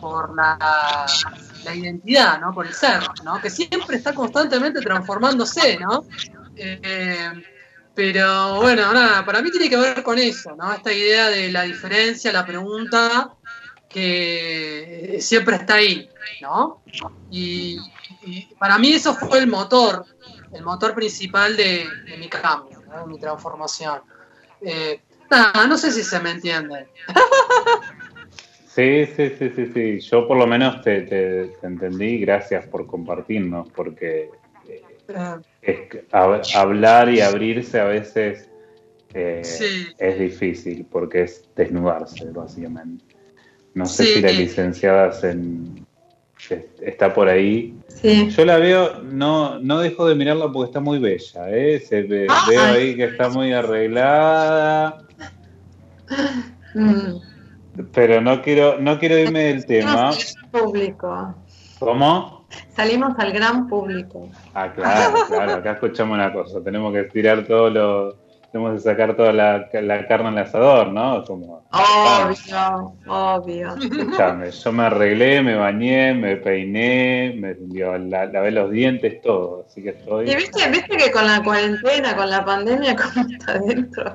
[0.00, 1.06] por, la,
[1.74, 2.54] identidad, ¿no?
[2.54, 3.40] Por el ser, ¿no?
[3.40, 6.04] Que siempre está constantemente transformándose, ¿no?
[6.54, 7.32] Eh,
[7.94, 10.72] pero bueno, nada, para mí tiene que ver con eso, ¿no?
[10.72, 13.34] Esta idea de la diferencia, la pregunta,
[13.90, 16.08] que siempre está ahí,
[16.40, 16.82] ¿no?
[17.30, 17.78] Y,
[18.58, 20.04] para mí eso fue el motor,
[20.52, 21.86] el motor principal de
[22.18, 24.00] mi cambio mi transformación.
[24.60, 25.00] Eh,
[25.68, 26.86] no sé si se me entiende.
[28.72, 30.00] Sí, sí, sí, sí, sí.
[30.00, 32.20] Yo por lo menos te, te, entendí.
[32.20, 34.30] Gracias por compartirnos, porque
[35.62, 36.06] eh,
[36.52, 38.48] hablar y abrirse a veces
[39.12, 39.42] eh,
[39.98, 43.04] es difícil, porque es desnudarse, básicamente.
[43.74, 45.86] No sé si la licenciada en,
[46.80, 47.76] está por ahí.
[48.02, 51.80] Yo la veo, no, no dejo de mirarla porque está muy bella, ¿eh?
[51.80, 52.30] Se veo
[52.72, 54.98] ahí que está muy arreglada.
[56.74, 57.16] Mm.
[57.92, 60.12] Pero no quiero, no quiero irme del tema.
[60.50, 61.34] Público.
[61.78, 62.46] ¿Cómo?
[62.74, 64.28] Salimos al gran público.
[64.54, 65.52] Ah, claro, claro.
[65.54, 66.62] Acá escuchamos una cosa.
[66.62, 68.16] Tenemos que estirar todo lo
[68.52, 71.24] tenemos que sacar toda la, la carne al asador, ¿no?
[71.24, 73.76] Como, obvio, obvio.
[73.76, 77.56] Escuchame, yo me arreglé, me bañé, me peiné, me
[78.08, 80.30] lavé los dientes, todo, así que estoy...
[80.30, 84.14] Y viste, viste que con la cuarentena, con la pandemia, ¿cómo está adentro?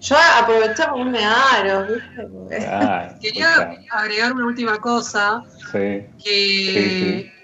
[0.00, 3.18] yo aproveché por un aro, ¿viste?
[3.20, 5.42] Quería agregar una última cosa.
[5.72, 6.06] Sí.
[6.22, 7.30] Que...
[7.32, 7.39] Sí,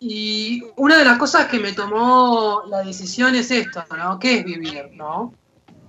[0.00, 4.18] y una de las cosas que me tomó la decisión es esto, ¿no?
[4.18, 5.34] ¿Qué es vivir, no?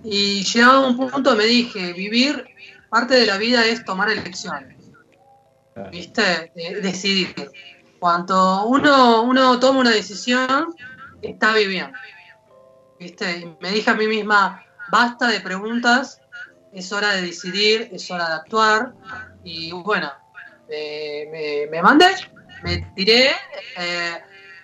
[0.04, 2.46] Y llegado a un punto me dije, vivir,
[2.90, 4.78] parte de la vida es tomar elecciones,
[5.92, 6.52] ¿viste?
[6.82, 7.36] decidir.
[8.00, 10.74] Cuando uno, uno toma una decisión,
[11.22, 11.98] está viviendo,
[13.00, 13.40] ¿viste?
[13.40, 16.22] Y me dije a mí misma, basta de preguntas,
[16.74, 18.94] es hora de decidir, es hora de actuar.
[19.44, 20.12] Y bueno,
[20.70, 22.08] me, me mandé,
[22.64, 23.32] me tiré
[23.78, 24.18] eh,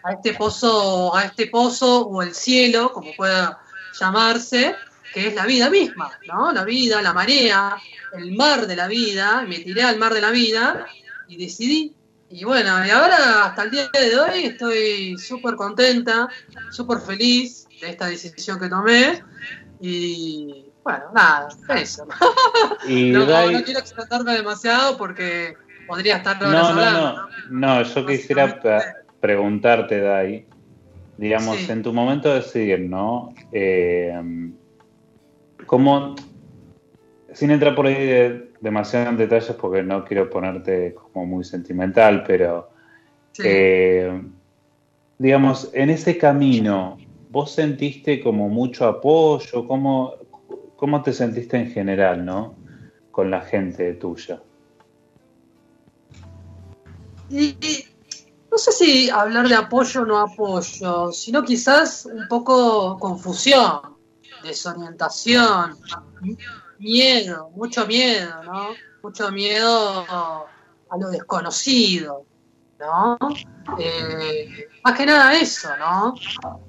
[0.03, 3.59] a este pozo, a este pozo o el cielo, como pueda
[3.99, 4.75] llamarse,
[5.13, 6.51] que es la vida misma, ¿no?
[6.51, 7.77] La vida, la marea,
[8.13, 10.85] el mar de la vida, me tiré al mar de la vida
[11.27, 11.95] y decidí.
[12.29, 16.27] Y bueno, y ahora hasta el día de hoy estoy súper contenta,
[16.71, 19.23] súper feliz de esta decisión que tomé.
[19.79, 22.07] Y bueno, nada, eso.
[22.87, 25.55] Y no, no quiero extratarme demasiado porque
[25.87, 28.59] podría estar no, no, no, no, yo quisiera
[29.19, 30.45] preguntarte, Dai,
[31.17, 33.33] digamos, en tu momento de decidir, ¿no?
[33.51, 34.13] Eh,
[35.65, 36.15] ¿Cómo,
[37.33, 42.69] sin entrar por ahí demasiado en detalles porque no quiero ponerte como muy sentimental, pero
[43.43, 44.21] eh,
[45.17, 46.97] digamos, en ese camino,
[47.29, 49.67] ¿vos sentiste como mucho apoyo?
[49.67, 50.13] ¿Cómo,
[50.75, 52.55] ¿Cómo te sentiste en general, no?
[53.11, 54.41] Con la gente tuya.
[57.29, 57.57] Y,
[58.51, 63.97] no sé si hablar de apoyo o no apoyo, sino quizás un poco confusión,
[64.43, 65.77] desorientación,
[66.79, 68.69] miedo, mucho miedo, ¿no?
[69.03, 70.05] Mucho miedo
[70.89, 72.25] a lo desconocido,
[72.79, 73.17] ¿no?
[73.77, 76.15] Eh, más que nada eso, ¿no?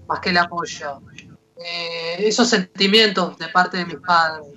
[0.08, 1.02] Más que el apoyo.
[1.56, 4.54] Eh, esos sentimientos de parte de mis padres.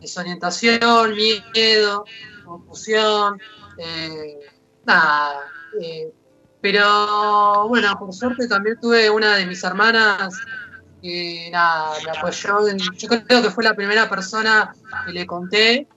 [0.00, 2.04] Desorientación, miedo,
[2.44, 3.38] confusión,
[3.76, 4.38] eh,
[4.84, 5.40] nada.
[6.60, 10.34] pero bueno, por suerte también tuve una de mis hermanas
[11.02, 12.68] que nada, me apoyó.
[12.76, 14.74] yo creo que fue la primera persona
[15.06, 15.88] que le conté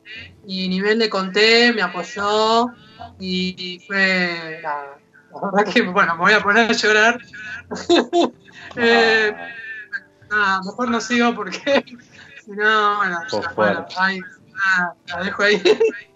[0.45, 2.67] y nivel le conté, me apoyó
[3.19, 4.97] y fue nada,
[5.33, 7.19] la verdad que, bueno, me voy a poner a llorar.
[8.75, 9.35] eh,
[10.29, 11.83] nada, mejor no sigo porque
[12.45, 13.19] si no, bueno,
[13.55, 14.19] bueno ahí,
[14.53, 15.61] nada, la dejo ahí.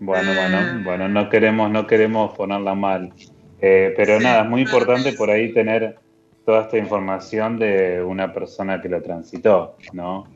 [0.00, 3.12] Bueno, bueno, eh, bueno, no queremos, no queremos ponerla mal.
[3.60, 5.96] Eh, pero nada, es muy importante por ahí tener
[6.44, 10.26] toda esta información de una persona que lo transitó, ¿no?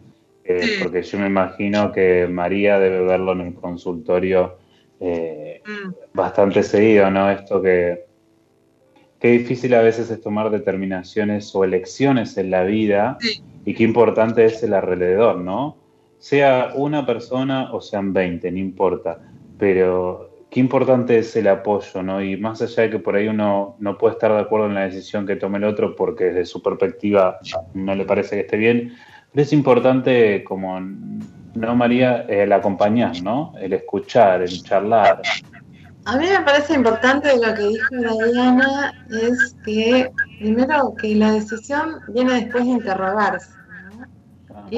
[0.45, 4.59] Eh, porque yo me imagino que María debe verlo en el consultorio
[5.01, 5.93] eh, mm.
[6.13, 7.31] bastante seguido, ¿no?
[7.31, 8.05] Esto que,
[9.19, 13.17] qué difícil a veces es tomar determinaciones o elecciones en la vida
[13.65, 15.79] y qué importante es el alrededor, ¿no?
[16.19, 19.19] Sea una persona o sean 20, no importa,
[19.59, 22.23] pero qué importante es el apoyo, ¿no?
[22.23, 24.85] Y más allá de que por ahí uno no puede estar de acuerdo en la
[24.85, 27.39] decisión que tome el otro porque desde su perspectiva
[27.75, 28.93] no le parece que esté bien,
[29.33, 30.81] pero es importante como
[31.55, 32.23] ¿no, María?
[32.29, 33.53] El acompañar, ¿no?
[33.61, 35.23] El escuchar, el charlar.
[36.07, 42.01] A mí me parece importante lo que dijo Diana, es que primero que la decisión
[42.09, 43.51] viene después de interrogarse.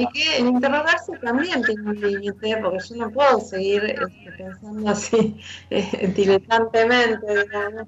[0.01, 4.89] Y que el interrogarse también tiene un límite, porque yo no puedo seguir este, pensando
[4.89, 7.87] así eh, diletantemente, digamos,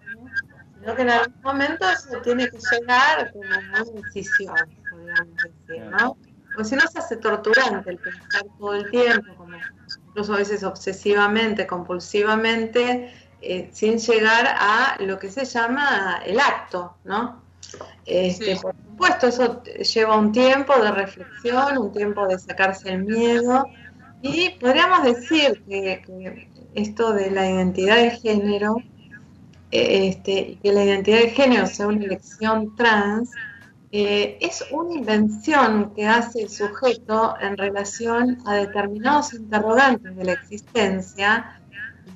[0.79, 4.55] sino que en algún momento eso tiene que llegar como una decisión,
[4.89, 6.17] podríamos decir, ¿no?
[6.51, 9.57] Porque si no se hace torturante el pensar todo el tiempo, como
[10.07, 16.97] incluso a veces obsesivamente, compulsivamente, eh, sin llegar a lo que se llama el acto,
[17.03, 17.48] ¿no?
[18.05, 23.65] Este, Por supuesto, eso lleva un tiempo de reflexión, un tiempo de sacarse el miedo,
[24.21, 28.77] y podríamos decir que, esto de la identidad de género,
[29.71, 33.31] este, que la identidad de género sea una elección trans,
[33.91, 40.33] eh, es una invención que hace el sujeto en relación a determinados interrogantes de la
[40.33, 41.59] existencia,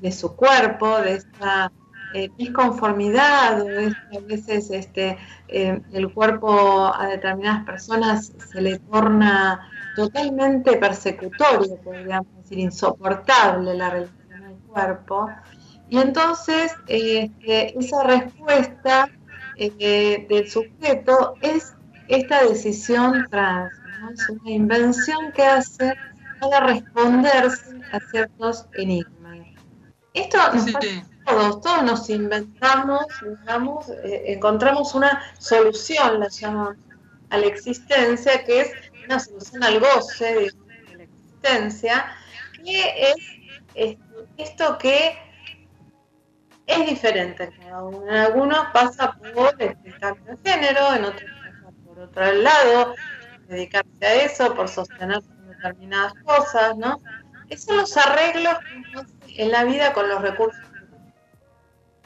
[0.02, 1.72] de su cuerpo, de esta
[2.14, 8.78] eh, disconformidad, o de a veces este, eh, el cuerpo a determinadas personas se le
[8.80, 15.30] torna totalmente persecutorio, podríamos decir, insoportable la relación del cuerpo.
[15.90, 19.10] Y entonces esa respuesta
[19.56, 21.76] eh, del sujeto es
[22.08, 23.72] esta decisión trans,
[24.14, 25.94] es una invención que hace
[26.40, 29.40] para responderse a ciertos enigmas.
[30.14, 30.66] Esto nos
[31.26, 36.78] todos, todos nos inventamos, digamos, eh, encontramos una solución, la llamamos,
[37.30, 38.72] a la existencia, que es
[39.06, 42.16] una solución al goce de la existencia,
[42.64, 43.16] que es
[44.38, 45.18] esto que
[46.68, 47.50] es diferente.
[47.68, 52.96] En algunos pasa por el cambio de género, en otros pasa por otro lado,
[53.48, 57.02] dedicarse a eso, por sostenerse en determinadas cosas, ¿no?
[57.50, 58.56] Esos son los arreglos
[59.36, 60.63] en la vida con los recursos,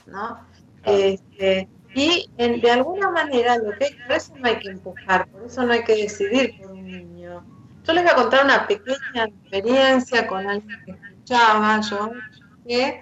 [0.08, 0.40] ¿no?
[0.84, 5.64] Este, y de alguna manera, lo que por eso no hay que empujar, por eso
[5.64, 7.44] no hay que decidir por un niño.
[7.84, 12.12] Yo les voy a contar una pequeña experiencia con alguien que escuchaba yo,
[12.68, 13.02] que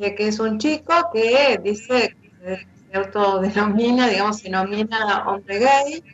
[0.00, 6.04] que es un chico que dice que se autodenomina, digamos, se denomina hombre gay,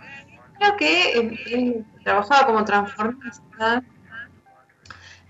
[0.59, 3.83] creo que él, trabajaba como transformista,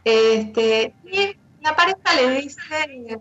[0.04, 3.20] este, y la pareja le dice,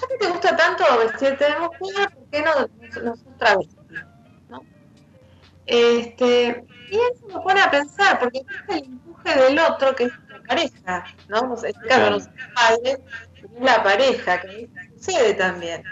[0.00, 3.76] ya que te gusta tanto vestirte de mujer, ¿por qué no, no, sos travesti?
[4.48, 4.62] ¿no?
[5.66, 10.12] Este, y se lo pone a pensar, porque es el empuje del otro, que es
[10.28, 11.56] la pareja, ¿no?
[11.58, 12.98] En este caso, los padres,
[13.60, 15.82] la pareja, que sucede también.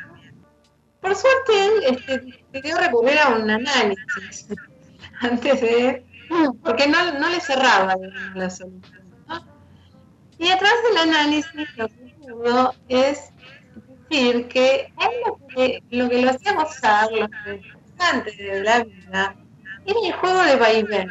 [1.01, 4.49] Por suerte él este, decidió recurrir a un análisis
[5.21, 6.05] antes de,
[6.65, 7.97] porque no, no le cerraba
[8.35, 9.07] la solución.
[10.39, 13.33] Y atrás del análisis lo que pudo es
[14.09, 19.37] decir que él lo que lo, que lo hacía gozar, lo interesante de la vida,
[19.85, 21.09] era el juego de vaivén,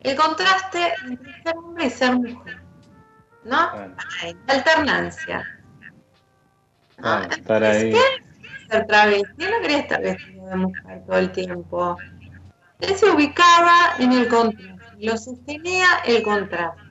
[0.00, 2.62] el contraste entre ser hombre y ser mujer.
[3.44, 3.70] ¿no?
[4.46, 5.44] Alternancia.
[7.02, 7.92] Ah, estar ahí.
[8.70, 11.96] ser travesti, no quería estar vestido de mujer todo el tiempo.
[12.80, 16.81] Él se ubicaba en el contraste, lo sostenía el contraste.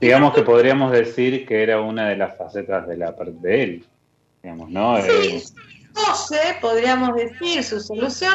[0.00, 3.86] Digamos que podríamos decir que era una de las facetas de la de él,
[4.42, 5.00] digamos, ¿no?
[5.00, 5.42] Sí,
[6.28, 8.34] sé, podríamos decir, su solución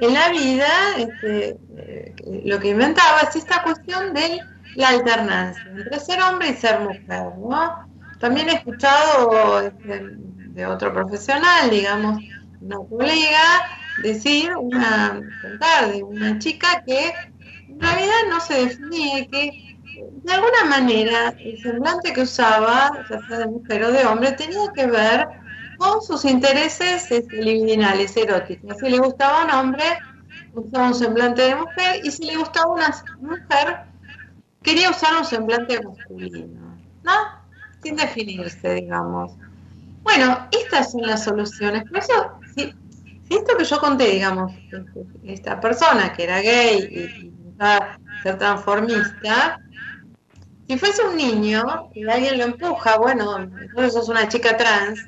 [0.00, 4.40] en la vida, este, eh, lo que inventaba es esta cuestión de
[4.76, 7.86] la alternancia entre ser hombre y ser mujer, ¿no?
[8.18, 12.22] También he escuchado este, de otro profesional, digamos,
[12.60, 13.40] una colega,
[14.02, 17.12] decir, una, contar de una chica que
[17.68, 19.69] en realidad no se definía, que
[20.22, 24.60] de alguna manera el semblante que usaba, ya sea de mujer o de hombre, tenía
[24.74, 25.28] que ver
[25.78, 28.76] con sus intereses este, libidinales, eróticos.
[28.78, 29.84] Si le gustaba un hombre,
[30.52, 33.78] usaba un semblante de mujer, y si le gustaba una mujer,
[34.62, 37.12] quería usar un semblante masculino, ¿no?
[37.82, 39.32] Sin definirse, digamos.
[40.02, 41.84] Bueno, estas son las soluciones.
[41.84, 42.74] Por eso, si,
[43.30, 44.52] esto que yo conté, digamos,
[45.24, 47.32] esta persona que era gay y, y
[48.22, 49.60] ser transformista,
[50.70, 55.04] si fuese un niño y alguien lo empuja, bueno, entonces sos una chica trans,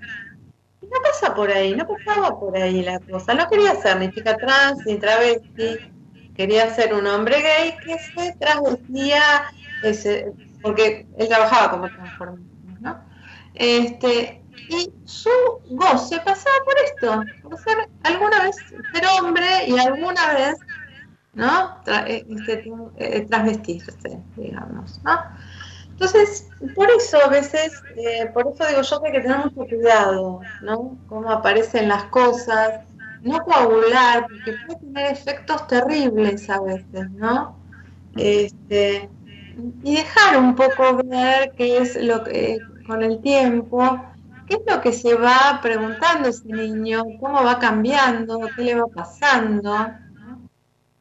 [0.83, 3.33] no pasa por ahí, no pasaba por ahí la cosa.
[3.33, 5.79] No quería ser ni chica trans ni travesti,
[6.35, 9.23] quería ser un hombre gay que se travestía,
[9.85, 10.33] ese,
[10.63, 13.05] porque él trabajaba como transformista, ¿no?
[13.55, 15.31] Este, y su
[15.71, 20.57] goce pasaba por esto, por ser alguna vez ser hombre y alguna vez,
[21.35, 21.77] ¿no?
[22.07, 22.65] este,
[22.97, 25.19] eh, transvestirse, digamos, ¿no?
[26.03, 29.67] Entonces, por eso a veces, eh, por eso digo yo que hay que tener mucho
[29.69, 30.99] cuidado, ¿no?
[31.09, 32.81] Cómo aparecen las cosas,
[33.23, 37.57] no coagular, porque puede tener efectos terribles a veces, ¿no?
[38.17, 39.09] Este,
[39.85, 44.05] y dejar un poco ver qué es lo que, con el tiempo,
[44.49, 48.89] qué es lo que se va preguntando ese niño, cómo va cambiando, qué le va
[48.89, 49.87] pasando.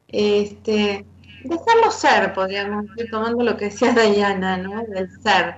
[0.06, 1.04] Este,
[1.44, 4.82] dejarlo ser, podríamos ir tomando lo que decía Diana, ¿no?
[4.84, 5.56] Del ser,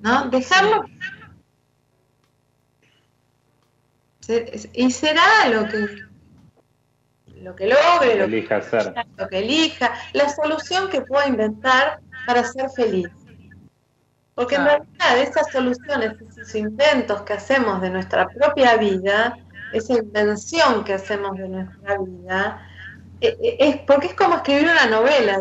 [0.00, 0.28] ¿no?
[0.28, 0.84] Dejarlo.
[4.72, 6.06] Y será lo que
[7.42, 8.94] lo que logre, lo, elija que, ser.
[9.16, 13.08] lo que elija, la solución que pueda inventar para ser feliz.
[14.34, 19.38] Porque en realidad esas soluciones, esos inventos que hacemos de nuestra propia vida,
[19.72, 22.68] esa invención que hacemos de nuestra vida,
[23.20, 25.38] es porque es como escribir una novela,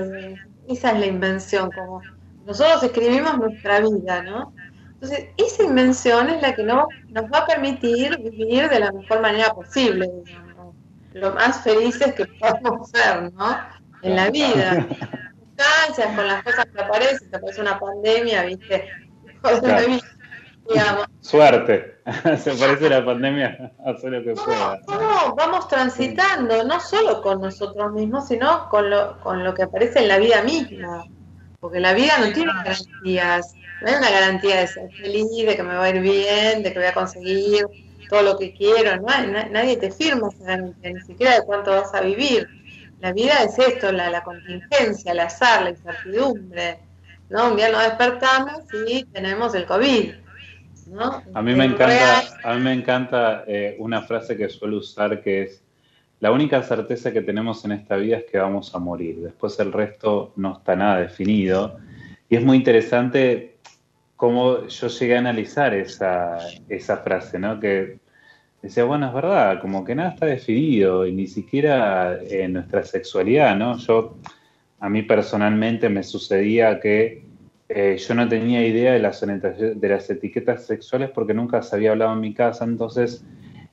[0.67, 2.01] esa es la invención, como
[2.45, 4.53] nosotros escribimos nuestra vida, ¿no?
[4.93, 9.21] Entonces, esa invención es la que no, nos va a permitir vivir de la mejor
[9.21, 10.75] manera posible, digamos,
[11.13, 13.57] lo más felices que podamos ser, ¿no?
[14.01, 14.87] En la vida.
[16.15, 18.89] con las cosas que aparecen, te aparece una pandemia, ¿viste?
[21.21, 22.01] Suerte.
[22.37, 24.79] Se parece la pandemia, hace lo que pueda.
[24.87, 29.99] No, vamos transitando, no solo con nosotros mismos, sino con lo, con lo que aparece
[29.99, 31.05] en la vida misma.
[31.59, 33.53] Porque la vida no tiene garantías.
[33.81, 36.71] No hay una garantía de ser feliz, de que me va a ir bien, de
[36.71, 37.65] que voy a conseguir
[38.09, 38.97] todo lo que quiero.
[38.97, 39.07] No
[39.51, 42.47] nadie te firma esa garantía, ni siquiera de cuánto vas a vivir.
[43.01, 46.79] La vida es esto, la, la contingencia, el azar, la incertidumbre.
[47.29, 47.49] ¿no?
[47.51, 50.24] Un día nos despertamos y tenemos el COVID
[51.33, 55.43] a mí me encanta, a mí me encanta eh, una frase que suelo usar que
[55.43, 55.63] es
[56.19, 59.21] la única certeza que tenemos en esta vida es que vamos a morir.
[59.21, 61.77] Después el resto no está nada definido.
[62.29, 63.57] Y es muy interesante
[64.15, 66.37] cómo yo llegué a analizar esa,
[66.69, 67.59] esa frase, ¿no?
[67.59, 67.99] Que
[68.61, 73.55] decía, bueno, es verdad, como que nada está definido y ni siquiera en nuestra sexualidad,
[73.55, 73.77] ¿no?
[73.77, 74.17] Yo,
[74.79, 77.24] a mí personalmente me sucedía que
[77.67, 81.91] eh, yo no tenía idea de las, de las etiquetas sexuales porque nunca se había
[81.91, 83.25] hablado en mi casa, entonces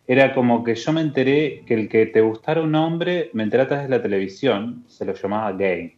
[0.06, 3.64] era como que yo me enteré que el que te gustara un hombre, me enteré
[3.64, 5.96] a través de la televisión, se lo llamaba gay,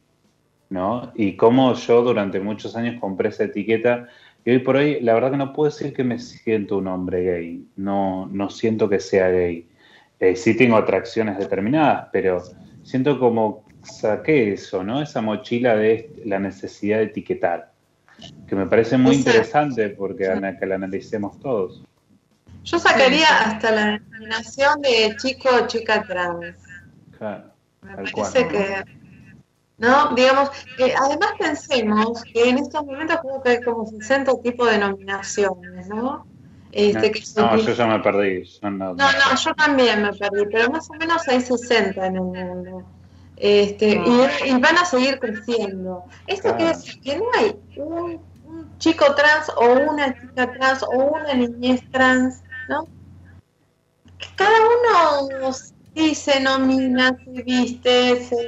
[0.70, 1.12] ¿no?
[1.14, 4.08] Y como yo durante muchos años compré esa etiqueta
[4.44, 7.22] y hoy por hoy la verdad que no puedo decir que me siento un hombre
[7.22, 9.68] gay, no, no siento que sea gay.
[10.18, 12.42] Eh, sí tengo atracciones determinadas, pero
[12.82, 15.00] siento como saqué eso, ¿no?
[15.00, 17.73] Esa mochila de la necesidad de etiquetar
[18.46, 20.24] que me parece muy interesante porque
[20.58, 21.82] que la analicemos todos.
[22.64, 26.56] Yo sacaría hasta la denominación de chico o chica trans.
[27.18, 27.52] Claro,
[27.82, 28.84] me parece que,
[29.78, 30.14] ¿no?
[30.14, 34.72] Digamos, que además pensemos que en estos momentos creo que hay como 60 tipos de
[34.74, 36.26] denominaciones, ¿no?
[36.72, 38.42] Este, no, yo ya me perdí.
[38.62, 42.22] no, no, no, yo también me perdí, pero más o menos hay 60 en el
[42.22, 42.84] mundo.
[43.36, 44.00] Este,
[44.46, 46.04] y, van a seguir creciendo.
[46.26, 48.20] Esto quiere decir que no hay un,
[48.78, 52.86] chico trans o una chica trans o una niñez trans, ¿no?
[54.36, 55.52] cada uno
[56.14, 58.42] se nomina, se viste, este,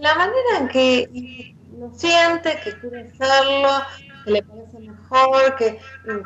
[0.00, 3.68] la manera en que lo siente, que quiere hacerlo,
[4.24, 5.78] que le parece mejor, que,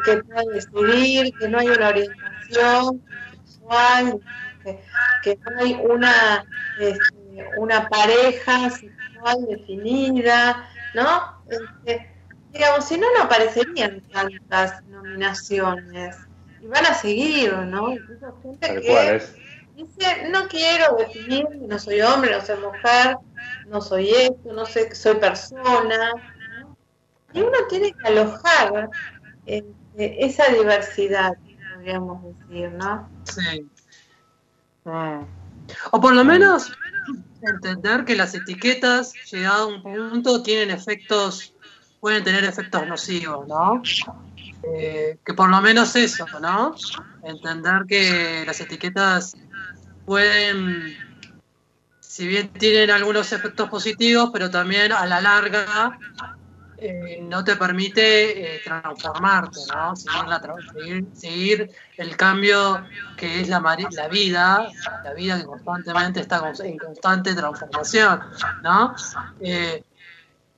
[0.04, 3.02] que puede decidir, que no hay una orientación
[3.46, 4.20] sexual,
[5.22, 6.44] que, no hay una,
[6.78, 7.21] este,
[7.56, 11.42] una pareja sexual definida, ¿no?
[11.48, 12.10] Este,
[12.52, 16.16] digamos, si no, no aparecerían tantas nominaciones.
[16.60, 17.92] Y van a seguir, ¿no?
[17.92, 19.22] Incluso gente que
[19.74, 23.16] dice, no quiero definir, no soy hombre, no soy mujer,
[23.66, 26.12] no soy esto, no sé, soy persona.
[27.32, 28.90] Y uno tiene que alojar
[29.46, 29.64] eh,
[29.96, 31.32] esa diversidad,
[31.74, 33.08] podríamos decir, ¿no?
[33.24, 33.66] Sí.
[34.84, 35.24] Mm.
[35.92, 36.72] O por lo menos
[37.42, 41.54] entender que las etiquetas, llegado a un punto, tienen efectos,
[42.00, 43.82] pueden tener efectos nocivos, ¿no?
[44.62, 46.74] Eh, que por lo menos eso, ¿no?
[47.22, 49.34] Entender que las etiquetas
[50.04, 50.96] pueden,
[52.00, 55.98] si bien tienen algunos efectos positivos, pero también a la larga
[56.84, 59.94] eh, no te permite eh, transformarte, ¿no?
[61.14, 62.84] Seguir, el cambio
[63.16, 64.68] que es la, la vida,
[65.04, 68.20] la vida que constantemente está en constante transformación,
[68.64, 68.96] ¿no?
[69.40, 69.84] Eh,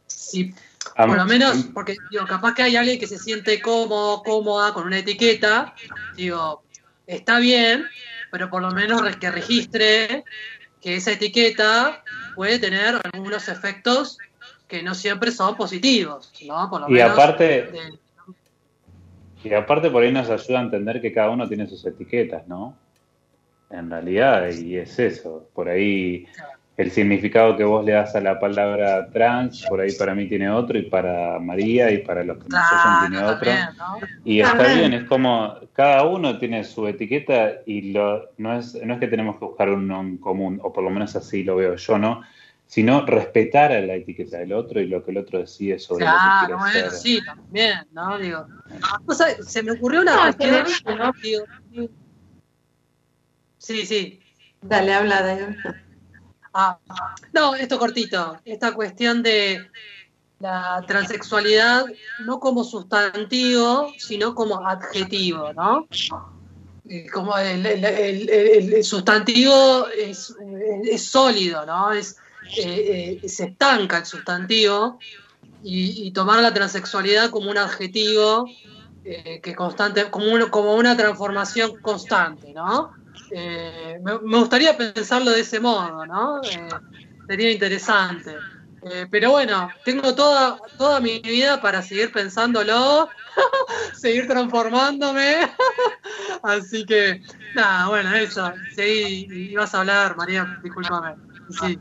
[0.07, 0.55] si,
[0.97, 4.87] por lo menos, porque digo, capaz que hay alguien que se siente cómodo, cómoda con
[4.87, 5.75] una etiqueta,
[6.16, 6.64] digo,
[7.07, 7.85] está bien,
[8.31, 10.25] pero por lo menos que registre
[10.81, 12.03] que esa etiqueta
[12.35, 14.16] puede tener algunos efectos
[14.68, 16.70] que no siempre son positivos, ¿no?
[16.70, 17.70] Por lo y aparte,
[19.42, 22.76] y aparte por ahí nos ayuda a entender que cada uno tiene sus etiquetas, ¿no?
[23.70, 26.26] En realidad, y es eso, por ahí
[26.76, 30.50] el significado que vos le das a la palabra trans, por ahí para mí tiene
[30.50, 33.50] otro, y para María y para los que nos oyen tiene otro.
[34.24, 38.94] Y está bien, es como cada uno tiene su etiqueta y lo, no, es, no
[38.94, 41.76] es que tenemos que buscar uno en común, o por lo menos así lo veo
[41.76, 42.22] yo, ¿no?
[42.66, 46.56] Sino respetar a la etiqueta del otro y lo que el otro decide sobre claro,
[46.58, 48.18] lo que quiere bueno, sí, también, ¿no?
[48.18, 48.46] Digo,
[49.06, 50.64] o sea, se me ocurrió una cuestión,
[50.98, 51.12] ¿no?
[53.58, 54.20] sí, sí.
[54.60, 55.56] Dale, habla, dale.
[56.54, 56.78] Ah,
[57.32, 58.38] no, esto cortito.
[58.44, 59.68] Esta cuestión de
[60.38, 61.84] la transexualidad
[62.24, 65.86] no como sustantivo, sino como adjetivo, ¿no?
[66.88, 70.34] Eh, como el, sustantivo es,
[70.98, 71.92] sólido, ¿no?
[71.92, 72.18] Es,
[72.57, 74.99] eh, eh, se estanca el sustantivo
[75.62, 78.47] y, tomar la transexualidad como un adjetivo
[79.03, 82.90] que constante, como, como una transformación constante, ¿no?
[83.30, 86.42] Eh, me, gustaría pensarlo de ese modo, ¿no?
[86.42, 86.68] Eh,
[87.26, 88.36] sería interesante.
[88.82, 93.09] Eh, pero bueno, tengo toda, toda mi vida para seguir pensándolo,
[93.95, 95.51] seguir transformándome.
[96.42, 97.22] Así que,
[97.55, 98.53] nada, bueno, eso.
[98.74, 101.14] Seguí, ibas a hablar, María, discúlpame.
[101.61, 101.78] Sí.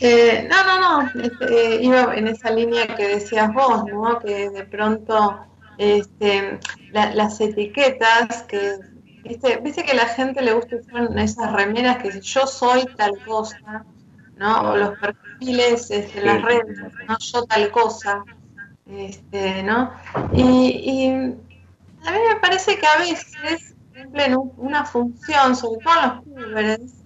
[0.00, 4.18] No, no, no, este, iba en esa línea que decías vos, ¿no?
[4.18, 5.40] Que de pronto
[5.78, 6.58] este,
[6.92, 8.78] las etiquetas que
[9.22, 13.12] Viste, que a la gente le gusta usar esas remeras que dicen yo soy tal
[13.24, 13.84] cosa,
[14.36, 14.72] ¿no?
[14.72, 17.18] O los perfiles, este, las redes, ¿no?
[17.18, 18.24] Yo tal cosa,
[18.86, 19.92] este, ¿no?
[20.32, 21.10] Y,
[22.02, 26.99] a mí me parece que a veces cumplen una función, sobre todo los púberes,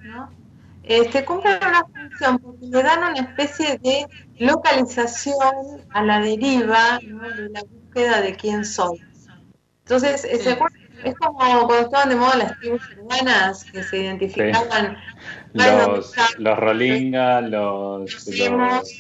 [0.89, 0.95] ¿no?
[0.95, 4.07] Este, cumplen una función porque le dan una especie de
[4.39, 7.29] localización a la deriva ¿no?
[7.31, 9.01] de la búsqueda de quién soy.
[9.85, 14.97] Entonces, ¿se acuerdan es como cuando estaban de moda las tribus urbanas que se identificaban.
[15.53, 18.27] Los, los Rolinga, los,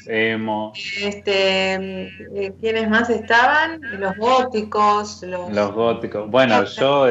[0.06, 0.72] emo.
[1.00, 3.80] Este, eh, ¿Quiénes más estaban?
[3.98, 5.22] Los góticos.
[5.22, 6.30] Los, los góticos.
[6.30, 7.08] Bueno, yo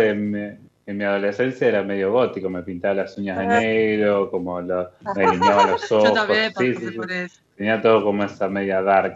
[0.85, 5.25] en, mi adolescencia era medio gótico, me pintaba las uñas de negro, como lo, me
[5.25, 6.09] alineaba los ojos.
[6.09, 6.97] Yo también sí, sí,
[7.55, 9.15] Tenía todo como esa media dark.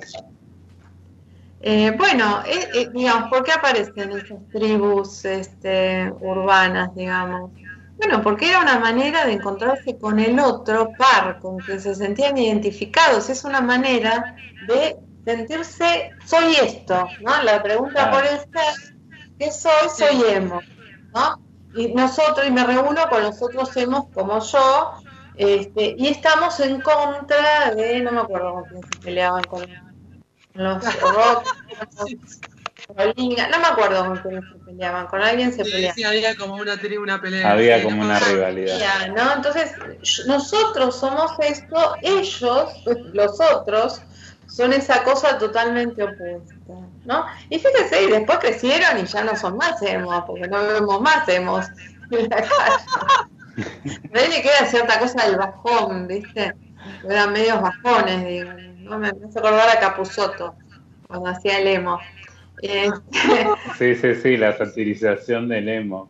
[1.61, 7.51] Eh, bueno, eh, eh, digamos, ¿por qué aparecen esas tribus este, urbanas, digamos?
[7.97, 12.37] Bueno, porque era una manera de encontrarse con el otro par, con que se sentían
[12.37, 13.29] identificados.
[13.29, 14.35] Es una manera
[14.67, 17.41] de sentirse, soy esto, ¿no?
[17.43, 18.95] La pregunta por el ser,
[19.39, 19.89] ¿qué soy?
[19.89, 20.61] Soy emo,
[21.13, 21.46] ¿no?
[21.77, 24.93] Y nosotros, y me reúno con los otros emos como yo,
[25.37, 29.61] este, y estamos en contra de, no me acuerdo con quién se peleaban con
[30.55, 31.45] los rock,
[32.89, 35.95] no me acuerdo con quién se peleaban, con alguien se peleaban.
[35.95, 37.51] Sí, había como una, una pelea.
[37.51, 39.09] Había como una rivalidad.
[39.15, 39.35] ¿no?
[39.35, 39.71] Entonces,
[40.25, 42.69] nosotros somos esto, ellos,
[43.13, 44.01] los otros,
[44.47, 46.73] son esa cosa totalmente opuesta,
[47.05, 47.25] ¿no?
[47.49, 51.27] Y fíjese, y después crecieron y ya no son más emos, porque no vemos más
[51.29, 51.65] emos
[52.11, 54.29] en la calle.
[54.29, 56.53] le queda cierta cosa del bajón, ¿viste?
[57.09, 58.51] Eran medios bajones, digo.
[58.53, 58.97] ¿no?
[58.97, 60.55] Me, me hace acordar a Capuzoto,
[61.07, 61.99] cuando hacía el emo.
[62.61, 66.09] Este, sí, sí, sí, la satirización del emo.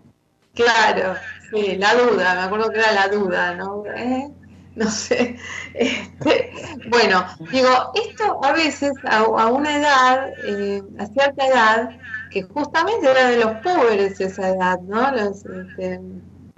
[0.53, 1.15] Claro,
[1.51, 3.83] sí, la duda, me acuerdo que era la duda, ¿no?
[3.95, 4.29] ¿Eh?
[4.85, 5.37] No sé.
[5.73, 6.51] Este,
[6.89, 11.89] bueno, digo, esto a veces, a, una edad, eh, a cierta edad,
[12.29, 15.15] que justamente era de los pobres esa edad, ¿no?
[15.15, 15.99] Este,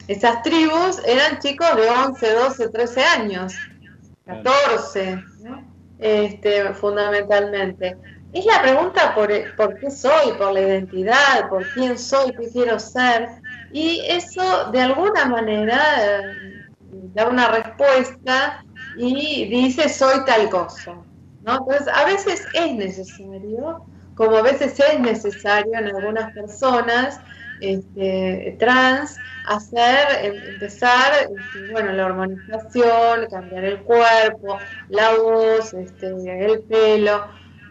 [0.09, 3.53] esas tribus eran chicos de 11, 12, 13 años,
[4.25, 5.23] 14,
[5.99, 7.95] este, fundamentalmente.
[8.33, 12.79] Es la pregunta por, por qué soy, por la identidad, por quién soy, qué quiero
[12.79, 13.29] ser.
[13.71, 15.79] Y eso de alguna manera
[16.91, 18.63] da una respuesta
[18.97, 20.95] y dice soy tal cosa.
[21.43, 21.57] ¿no?
[21.57, 23.85] Entonces a veces es necesario,
[24.15, 27.19] como a veces es necesario en algunas personas
[27.61, 29.17] este, trans,
[29.47, 34.57] hacer, em, empezar, este, bueno, la hormonización, cambiar el cuerpo,
[34.89, 37.27] la voz, este, el pelo.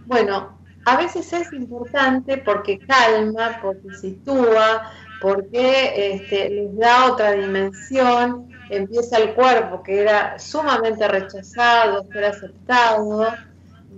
[0.06, 4.90] Bueno, a veces es importante porque calma, porque sitúa,
[5.20, 13.26] porque este, les da otra dimensión, empieza el cuerpo que era sumamente rechazado, ser aceptado,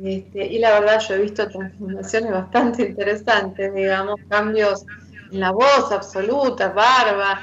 [0.02, 4.86] este, y la verdad yo he visto transformaciones bastante interesantes, digamos, cambios
[5.30, 7.40] en la voz absoluta, barba,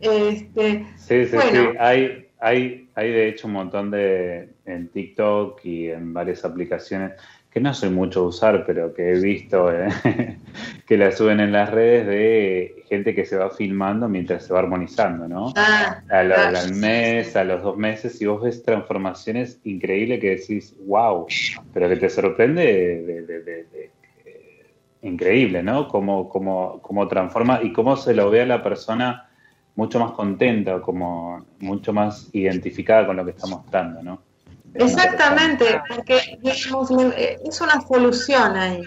[0.00, 5.90] este, sí, sí, sí, hay, hay, hay de hecho un montón de en TikTok y
[5.90, 7.12] en varias aplicaciones
[7.52, 9.88] que no soy mucho usar, pero que he visto eh,
[10.86, 14.60] que la suben en las redes de gente que se va filmando mientras se va
[14.60, 15.52] armonizando, ¿no?
[15.56, 21.26] Ah, al, mes, a los dos meses, y vos ves transformaciones increíbles que decís, wow,
[21.74, 23.90] pero que te sorprende de,
[25.02, 25.88] increíble, ¿no?
[25.88, 29.28] Cómo, cómo, cómo transforma y cómo se lo ve a la persona
[29.74, 34.31] mucho más contenta, como mucho más identificada con lo que está mostrando, ¿no?
[34.74, 38.82] Exactamente, porque eh, es una solución ahí.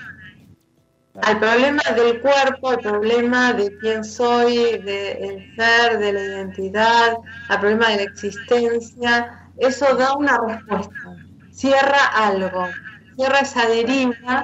[1.21, 7.13] Al problema del cuerpo, al problema de quién soy, del ser, de la identidad,
[7.47, 11.15] al problema de la existencia, eso da una respuesta,
[11.51, 12.67] cierra algo,
[13.15, 14.43] cierra esa deriva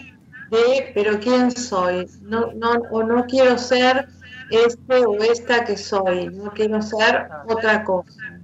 [0.49, 4.07] de pero quién soy, no, no, o no quiero ser
[4.49, 8.40] este o esta que soy, no quiero ser otra cosa.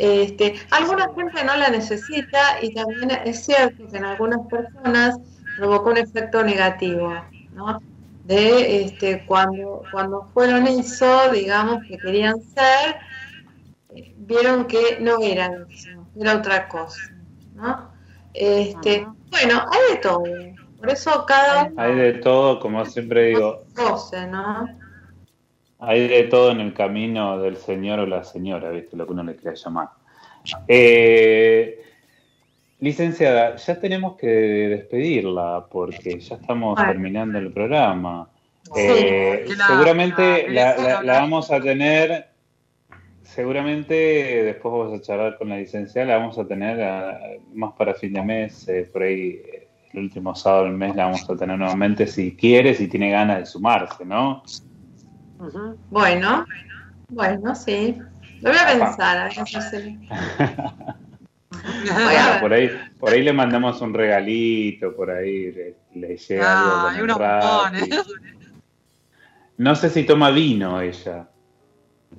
[0.00, 5.18] Este, alguna gente no la necesita y también es cierto que en algunas personas
[5.58, 7.12] provocó un efecto negativo,
[7.52, 7.80] ¿no?
[8.24, 12.96] De este, cuando, cuando fueron eso, digamos, que querían ser,
[14.18, 17.00] vieron que no eran eso, era otra cosa,
[17.56, 17.90] ¿no?
[18.34, 20.22] Este, bueno, hay de todo.
[20.78, 23.64] Por eso cada Hay de todo, como siempre digo.
[24.28, 24.68] ¿no?
[25.80, 28.96] Hay de todo en el camino del señor o la señora, ¿viste?
[28.96, 29.88] Lo que uno le quiera llamar.
[30.66, 31.82] Eh,
[32.80, 38.28] licenciada, ya tenemos que despedirla porque ya estamos terminando el programa.
[38.76, 42.26] Eh, seguramente la, vamos a tener,
[43.22, 47.94] seguramente después vamos a charlar con la licenciada, la vamos a tener eh, más para
[47.94, 49.40] fin de mes, por ahí
[49.92, 53.38] el último sábado del mes la vamos a tener nuevamente si quiere, si tiene ganas
[53.38, 54.42] de sumarse, ¿no?
[55.90, 56.46] Bueno,
[57.08, 57.98] bueno, sí.
[58.40, 59.30] Lo voy a pensar, a
[62.40, 67.18] por ahí, por ahí le mandamos un regalito, por ahí le, le llega algo.
[69.56, 71.26] No sé si toma vino ella.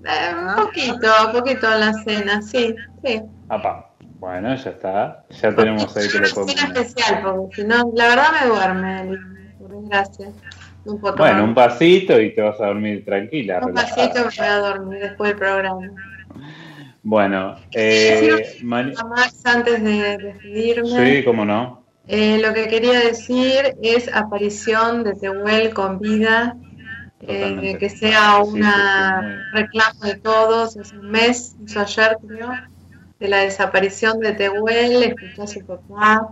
[0.04, 3.22] Eh, un poquito, un poquito en la cena, sí, sí.
[4.20, 5.24] Bueno, ya está.
[5.30, 6.50] Ya tenemos ahí que pongo.
[6.50, 9.18] especial, porque si no, la verdad me duerme,
[10.98, 11.36] por desgracia.
[11.36, 13.62] Bueno, un pasito y te vas a dormir tranquila.
[13.66, 15.82] Un pasito me voy a dormir después del programa.
[17.04, 21.18] Bueno, eh, Max, antes de despedirme.
[21.18, 21.84] Sí, cómo no.
[22.08, 26.56] Eh, lo que quería decir es aparición de Tehuel con vida,
[27.22, 30.76] eh, que sea una reclamo de todos.
[30.76, 32.52] Es un mes, hizo ayer creo,
[33.20, 36.30] de la desaparición de Tehuel, escuchó a su papá.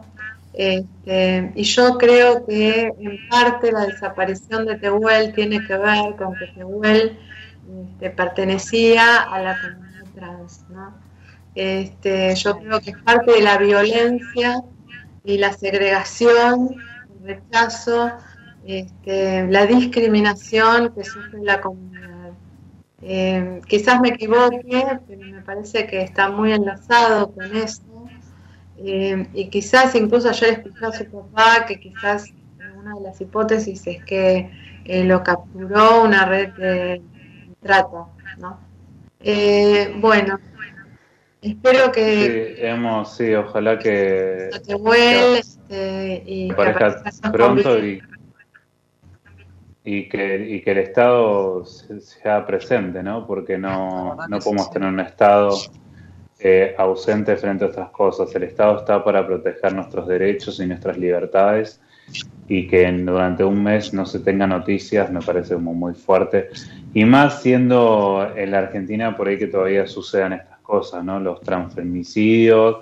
[0.57, 6.33] Este, y yo creo que en parte la desaparición de Tehuel tiene que ver con
[6.33, 7.15] que Tehuel
[7.91, 10.65] este, pertenecía a la comunidad trans.
[11.53, 14.63] Este, yo creo que es parte de la violencia
[15.23, 16.75] y la segregación,
[17.19, 18.13] el rechazo,
[18.65, 22.31] la discriminación que sufre la comunidad.
[23.03, 27.96] Eh, quizás me equivoque, pero me parece que está muy enlazado con eso
[28.79, 32.25] eh, y quizás incluso ayer escuché a su papá que quizás
[32.77, 34.51] una de las hipótesis es que
[34.85, 37.01] eh, lo capturó una red de
[37.61, 38.05] trata,
[38.37, 38.59] ¿no?
[39.19, 40.39] Eh, bueno,
[41.41, 42.55] espero que...
[42.55, 44.49] Sí, hemos, sí, ojalá que...
[44.65, 48.01] Que vuelva este, y que pronto y,
[49.83, 53.25] y, que, y que el Estado sea presente, ¿no?
[53.25, 55.57] Porque no, no podemos tener un Estado
[56.39, 58.33] eh, ausente frente a otras cosas.
[58.35, 61.81] El Estado está para proteger nuestros derechos y nuestras libertades
[62.47, 66.49] y que durante un mes no se tenga noticias me parece como muy fuerte.
[66.93, 71.19] Y más siendo en la Argentina por ahí que todavía sucedan estas cosas, ¿no?
[71.19, 72.77] Los transfemicidios,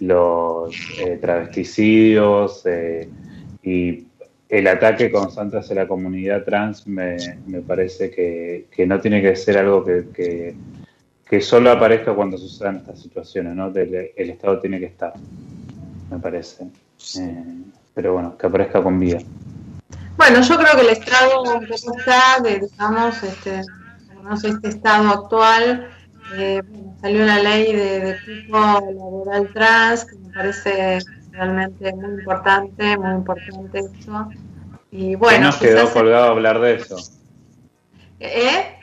[0.00, 3.08] los eh, travesticidios eh,
[3.62, 4.06] y
[4.48, 9.36] el ataque constante hacia la comunidad trans me, me parece que, que, no tiene que
[9.36, 10.54] ser algo que
[11.26, 13.68] que solo aparezca cuando sucedan estas situaciones, ¿no?
[13.68, 15.12] el Estado tiene que estar,
[16.10, 16.68] me parece.
[17.18, 17.44] Eh,
[17.94, 19.18] pero bueno, que aparezca con vida.
[20.16, 23.62] Bueno, yo creo que el Estado un poco está, de, digamos, este,
[24.22, 25.88] no sé, este Estado actual,
[26.36, 26.62] eh,
[27.00, 30.98] salió la ley de, de tipo laboral trans, que me parece
[31.32, 34.28] realmente muy importante, muy importante eso.
[34.90, 36.96] Y bueno, nos quedó colgado hablar de eso.
[38.20, 38.76] ¿Eh?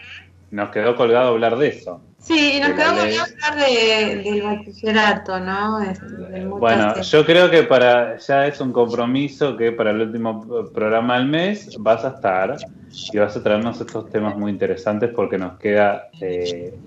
[0.52, 2.02] Nos quedó colgado hablar de eso.
[2.22, 5.82] Sí, nos quedamos a hablar de, del bachillerato, ¿no?
[5.82, 11.17] Este, bueno, yo creo que para ya es un compromiso que para el último programa
[11.17, 12.57] del mes vas a estar
[13.11, 16.78] y vas a traernos estos temas muy interesantes porque nos queda eh,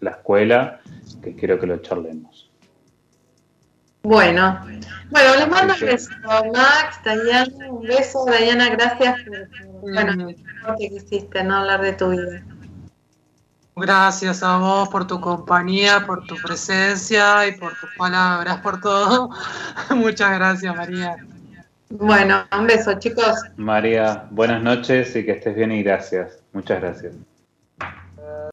[0.00, 0.80] la escuela
[1.22, 2.50] que quiero que lo charlemos.
[4.02, 4.66] Bueno,
[5.10, 6.10] bueno, les mando un beso,
[6.52, 10.28] Max, Dayana, un beso, Dayana, gracias por, bueno,
[10.76, 11.58] que hiciste, ¿no?
[11.58, 12.42] Hablar de tu vida.
[13.74, 19.30] Gracias a vos por tu compañía, por tu presencia y por tus palabras, por todo.
[19.90, 21.16] Muchas gracias, María.
[21.88, 23.34] Bueno, un beso, chicos.
[23.56, 26.38] María, buenas noches y que estés bien y gracias.
[26.52, 27.14] Muchas gracias.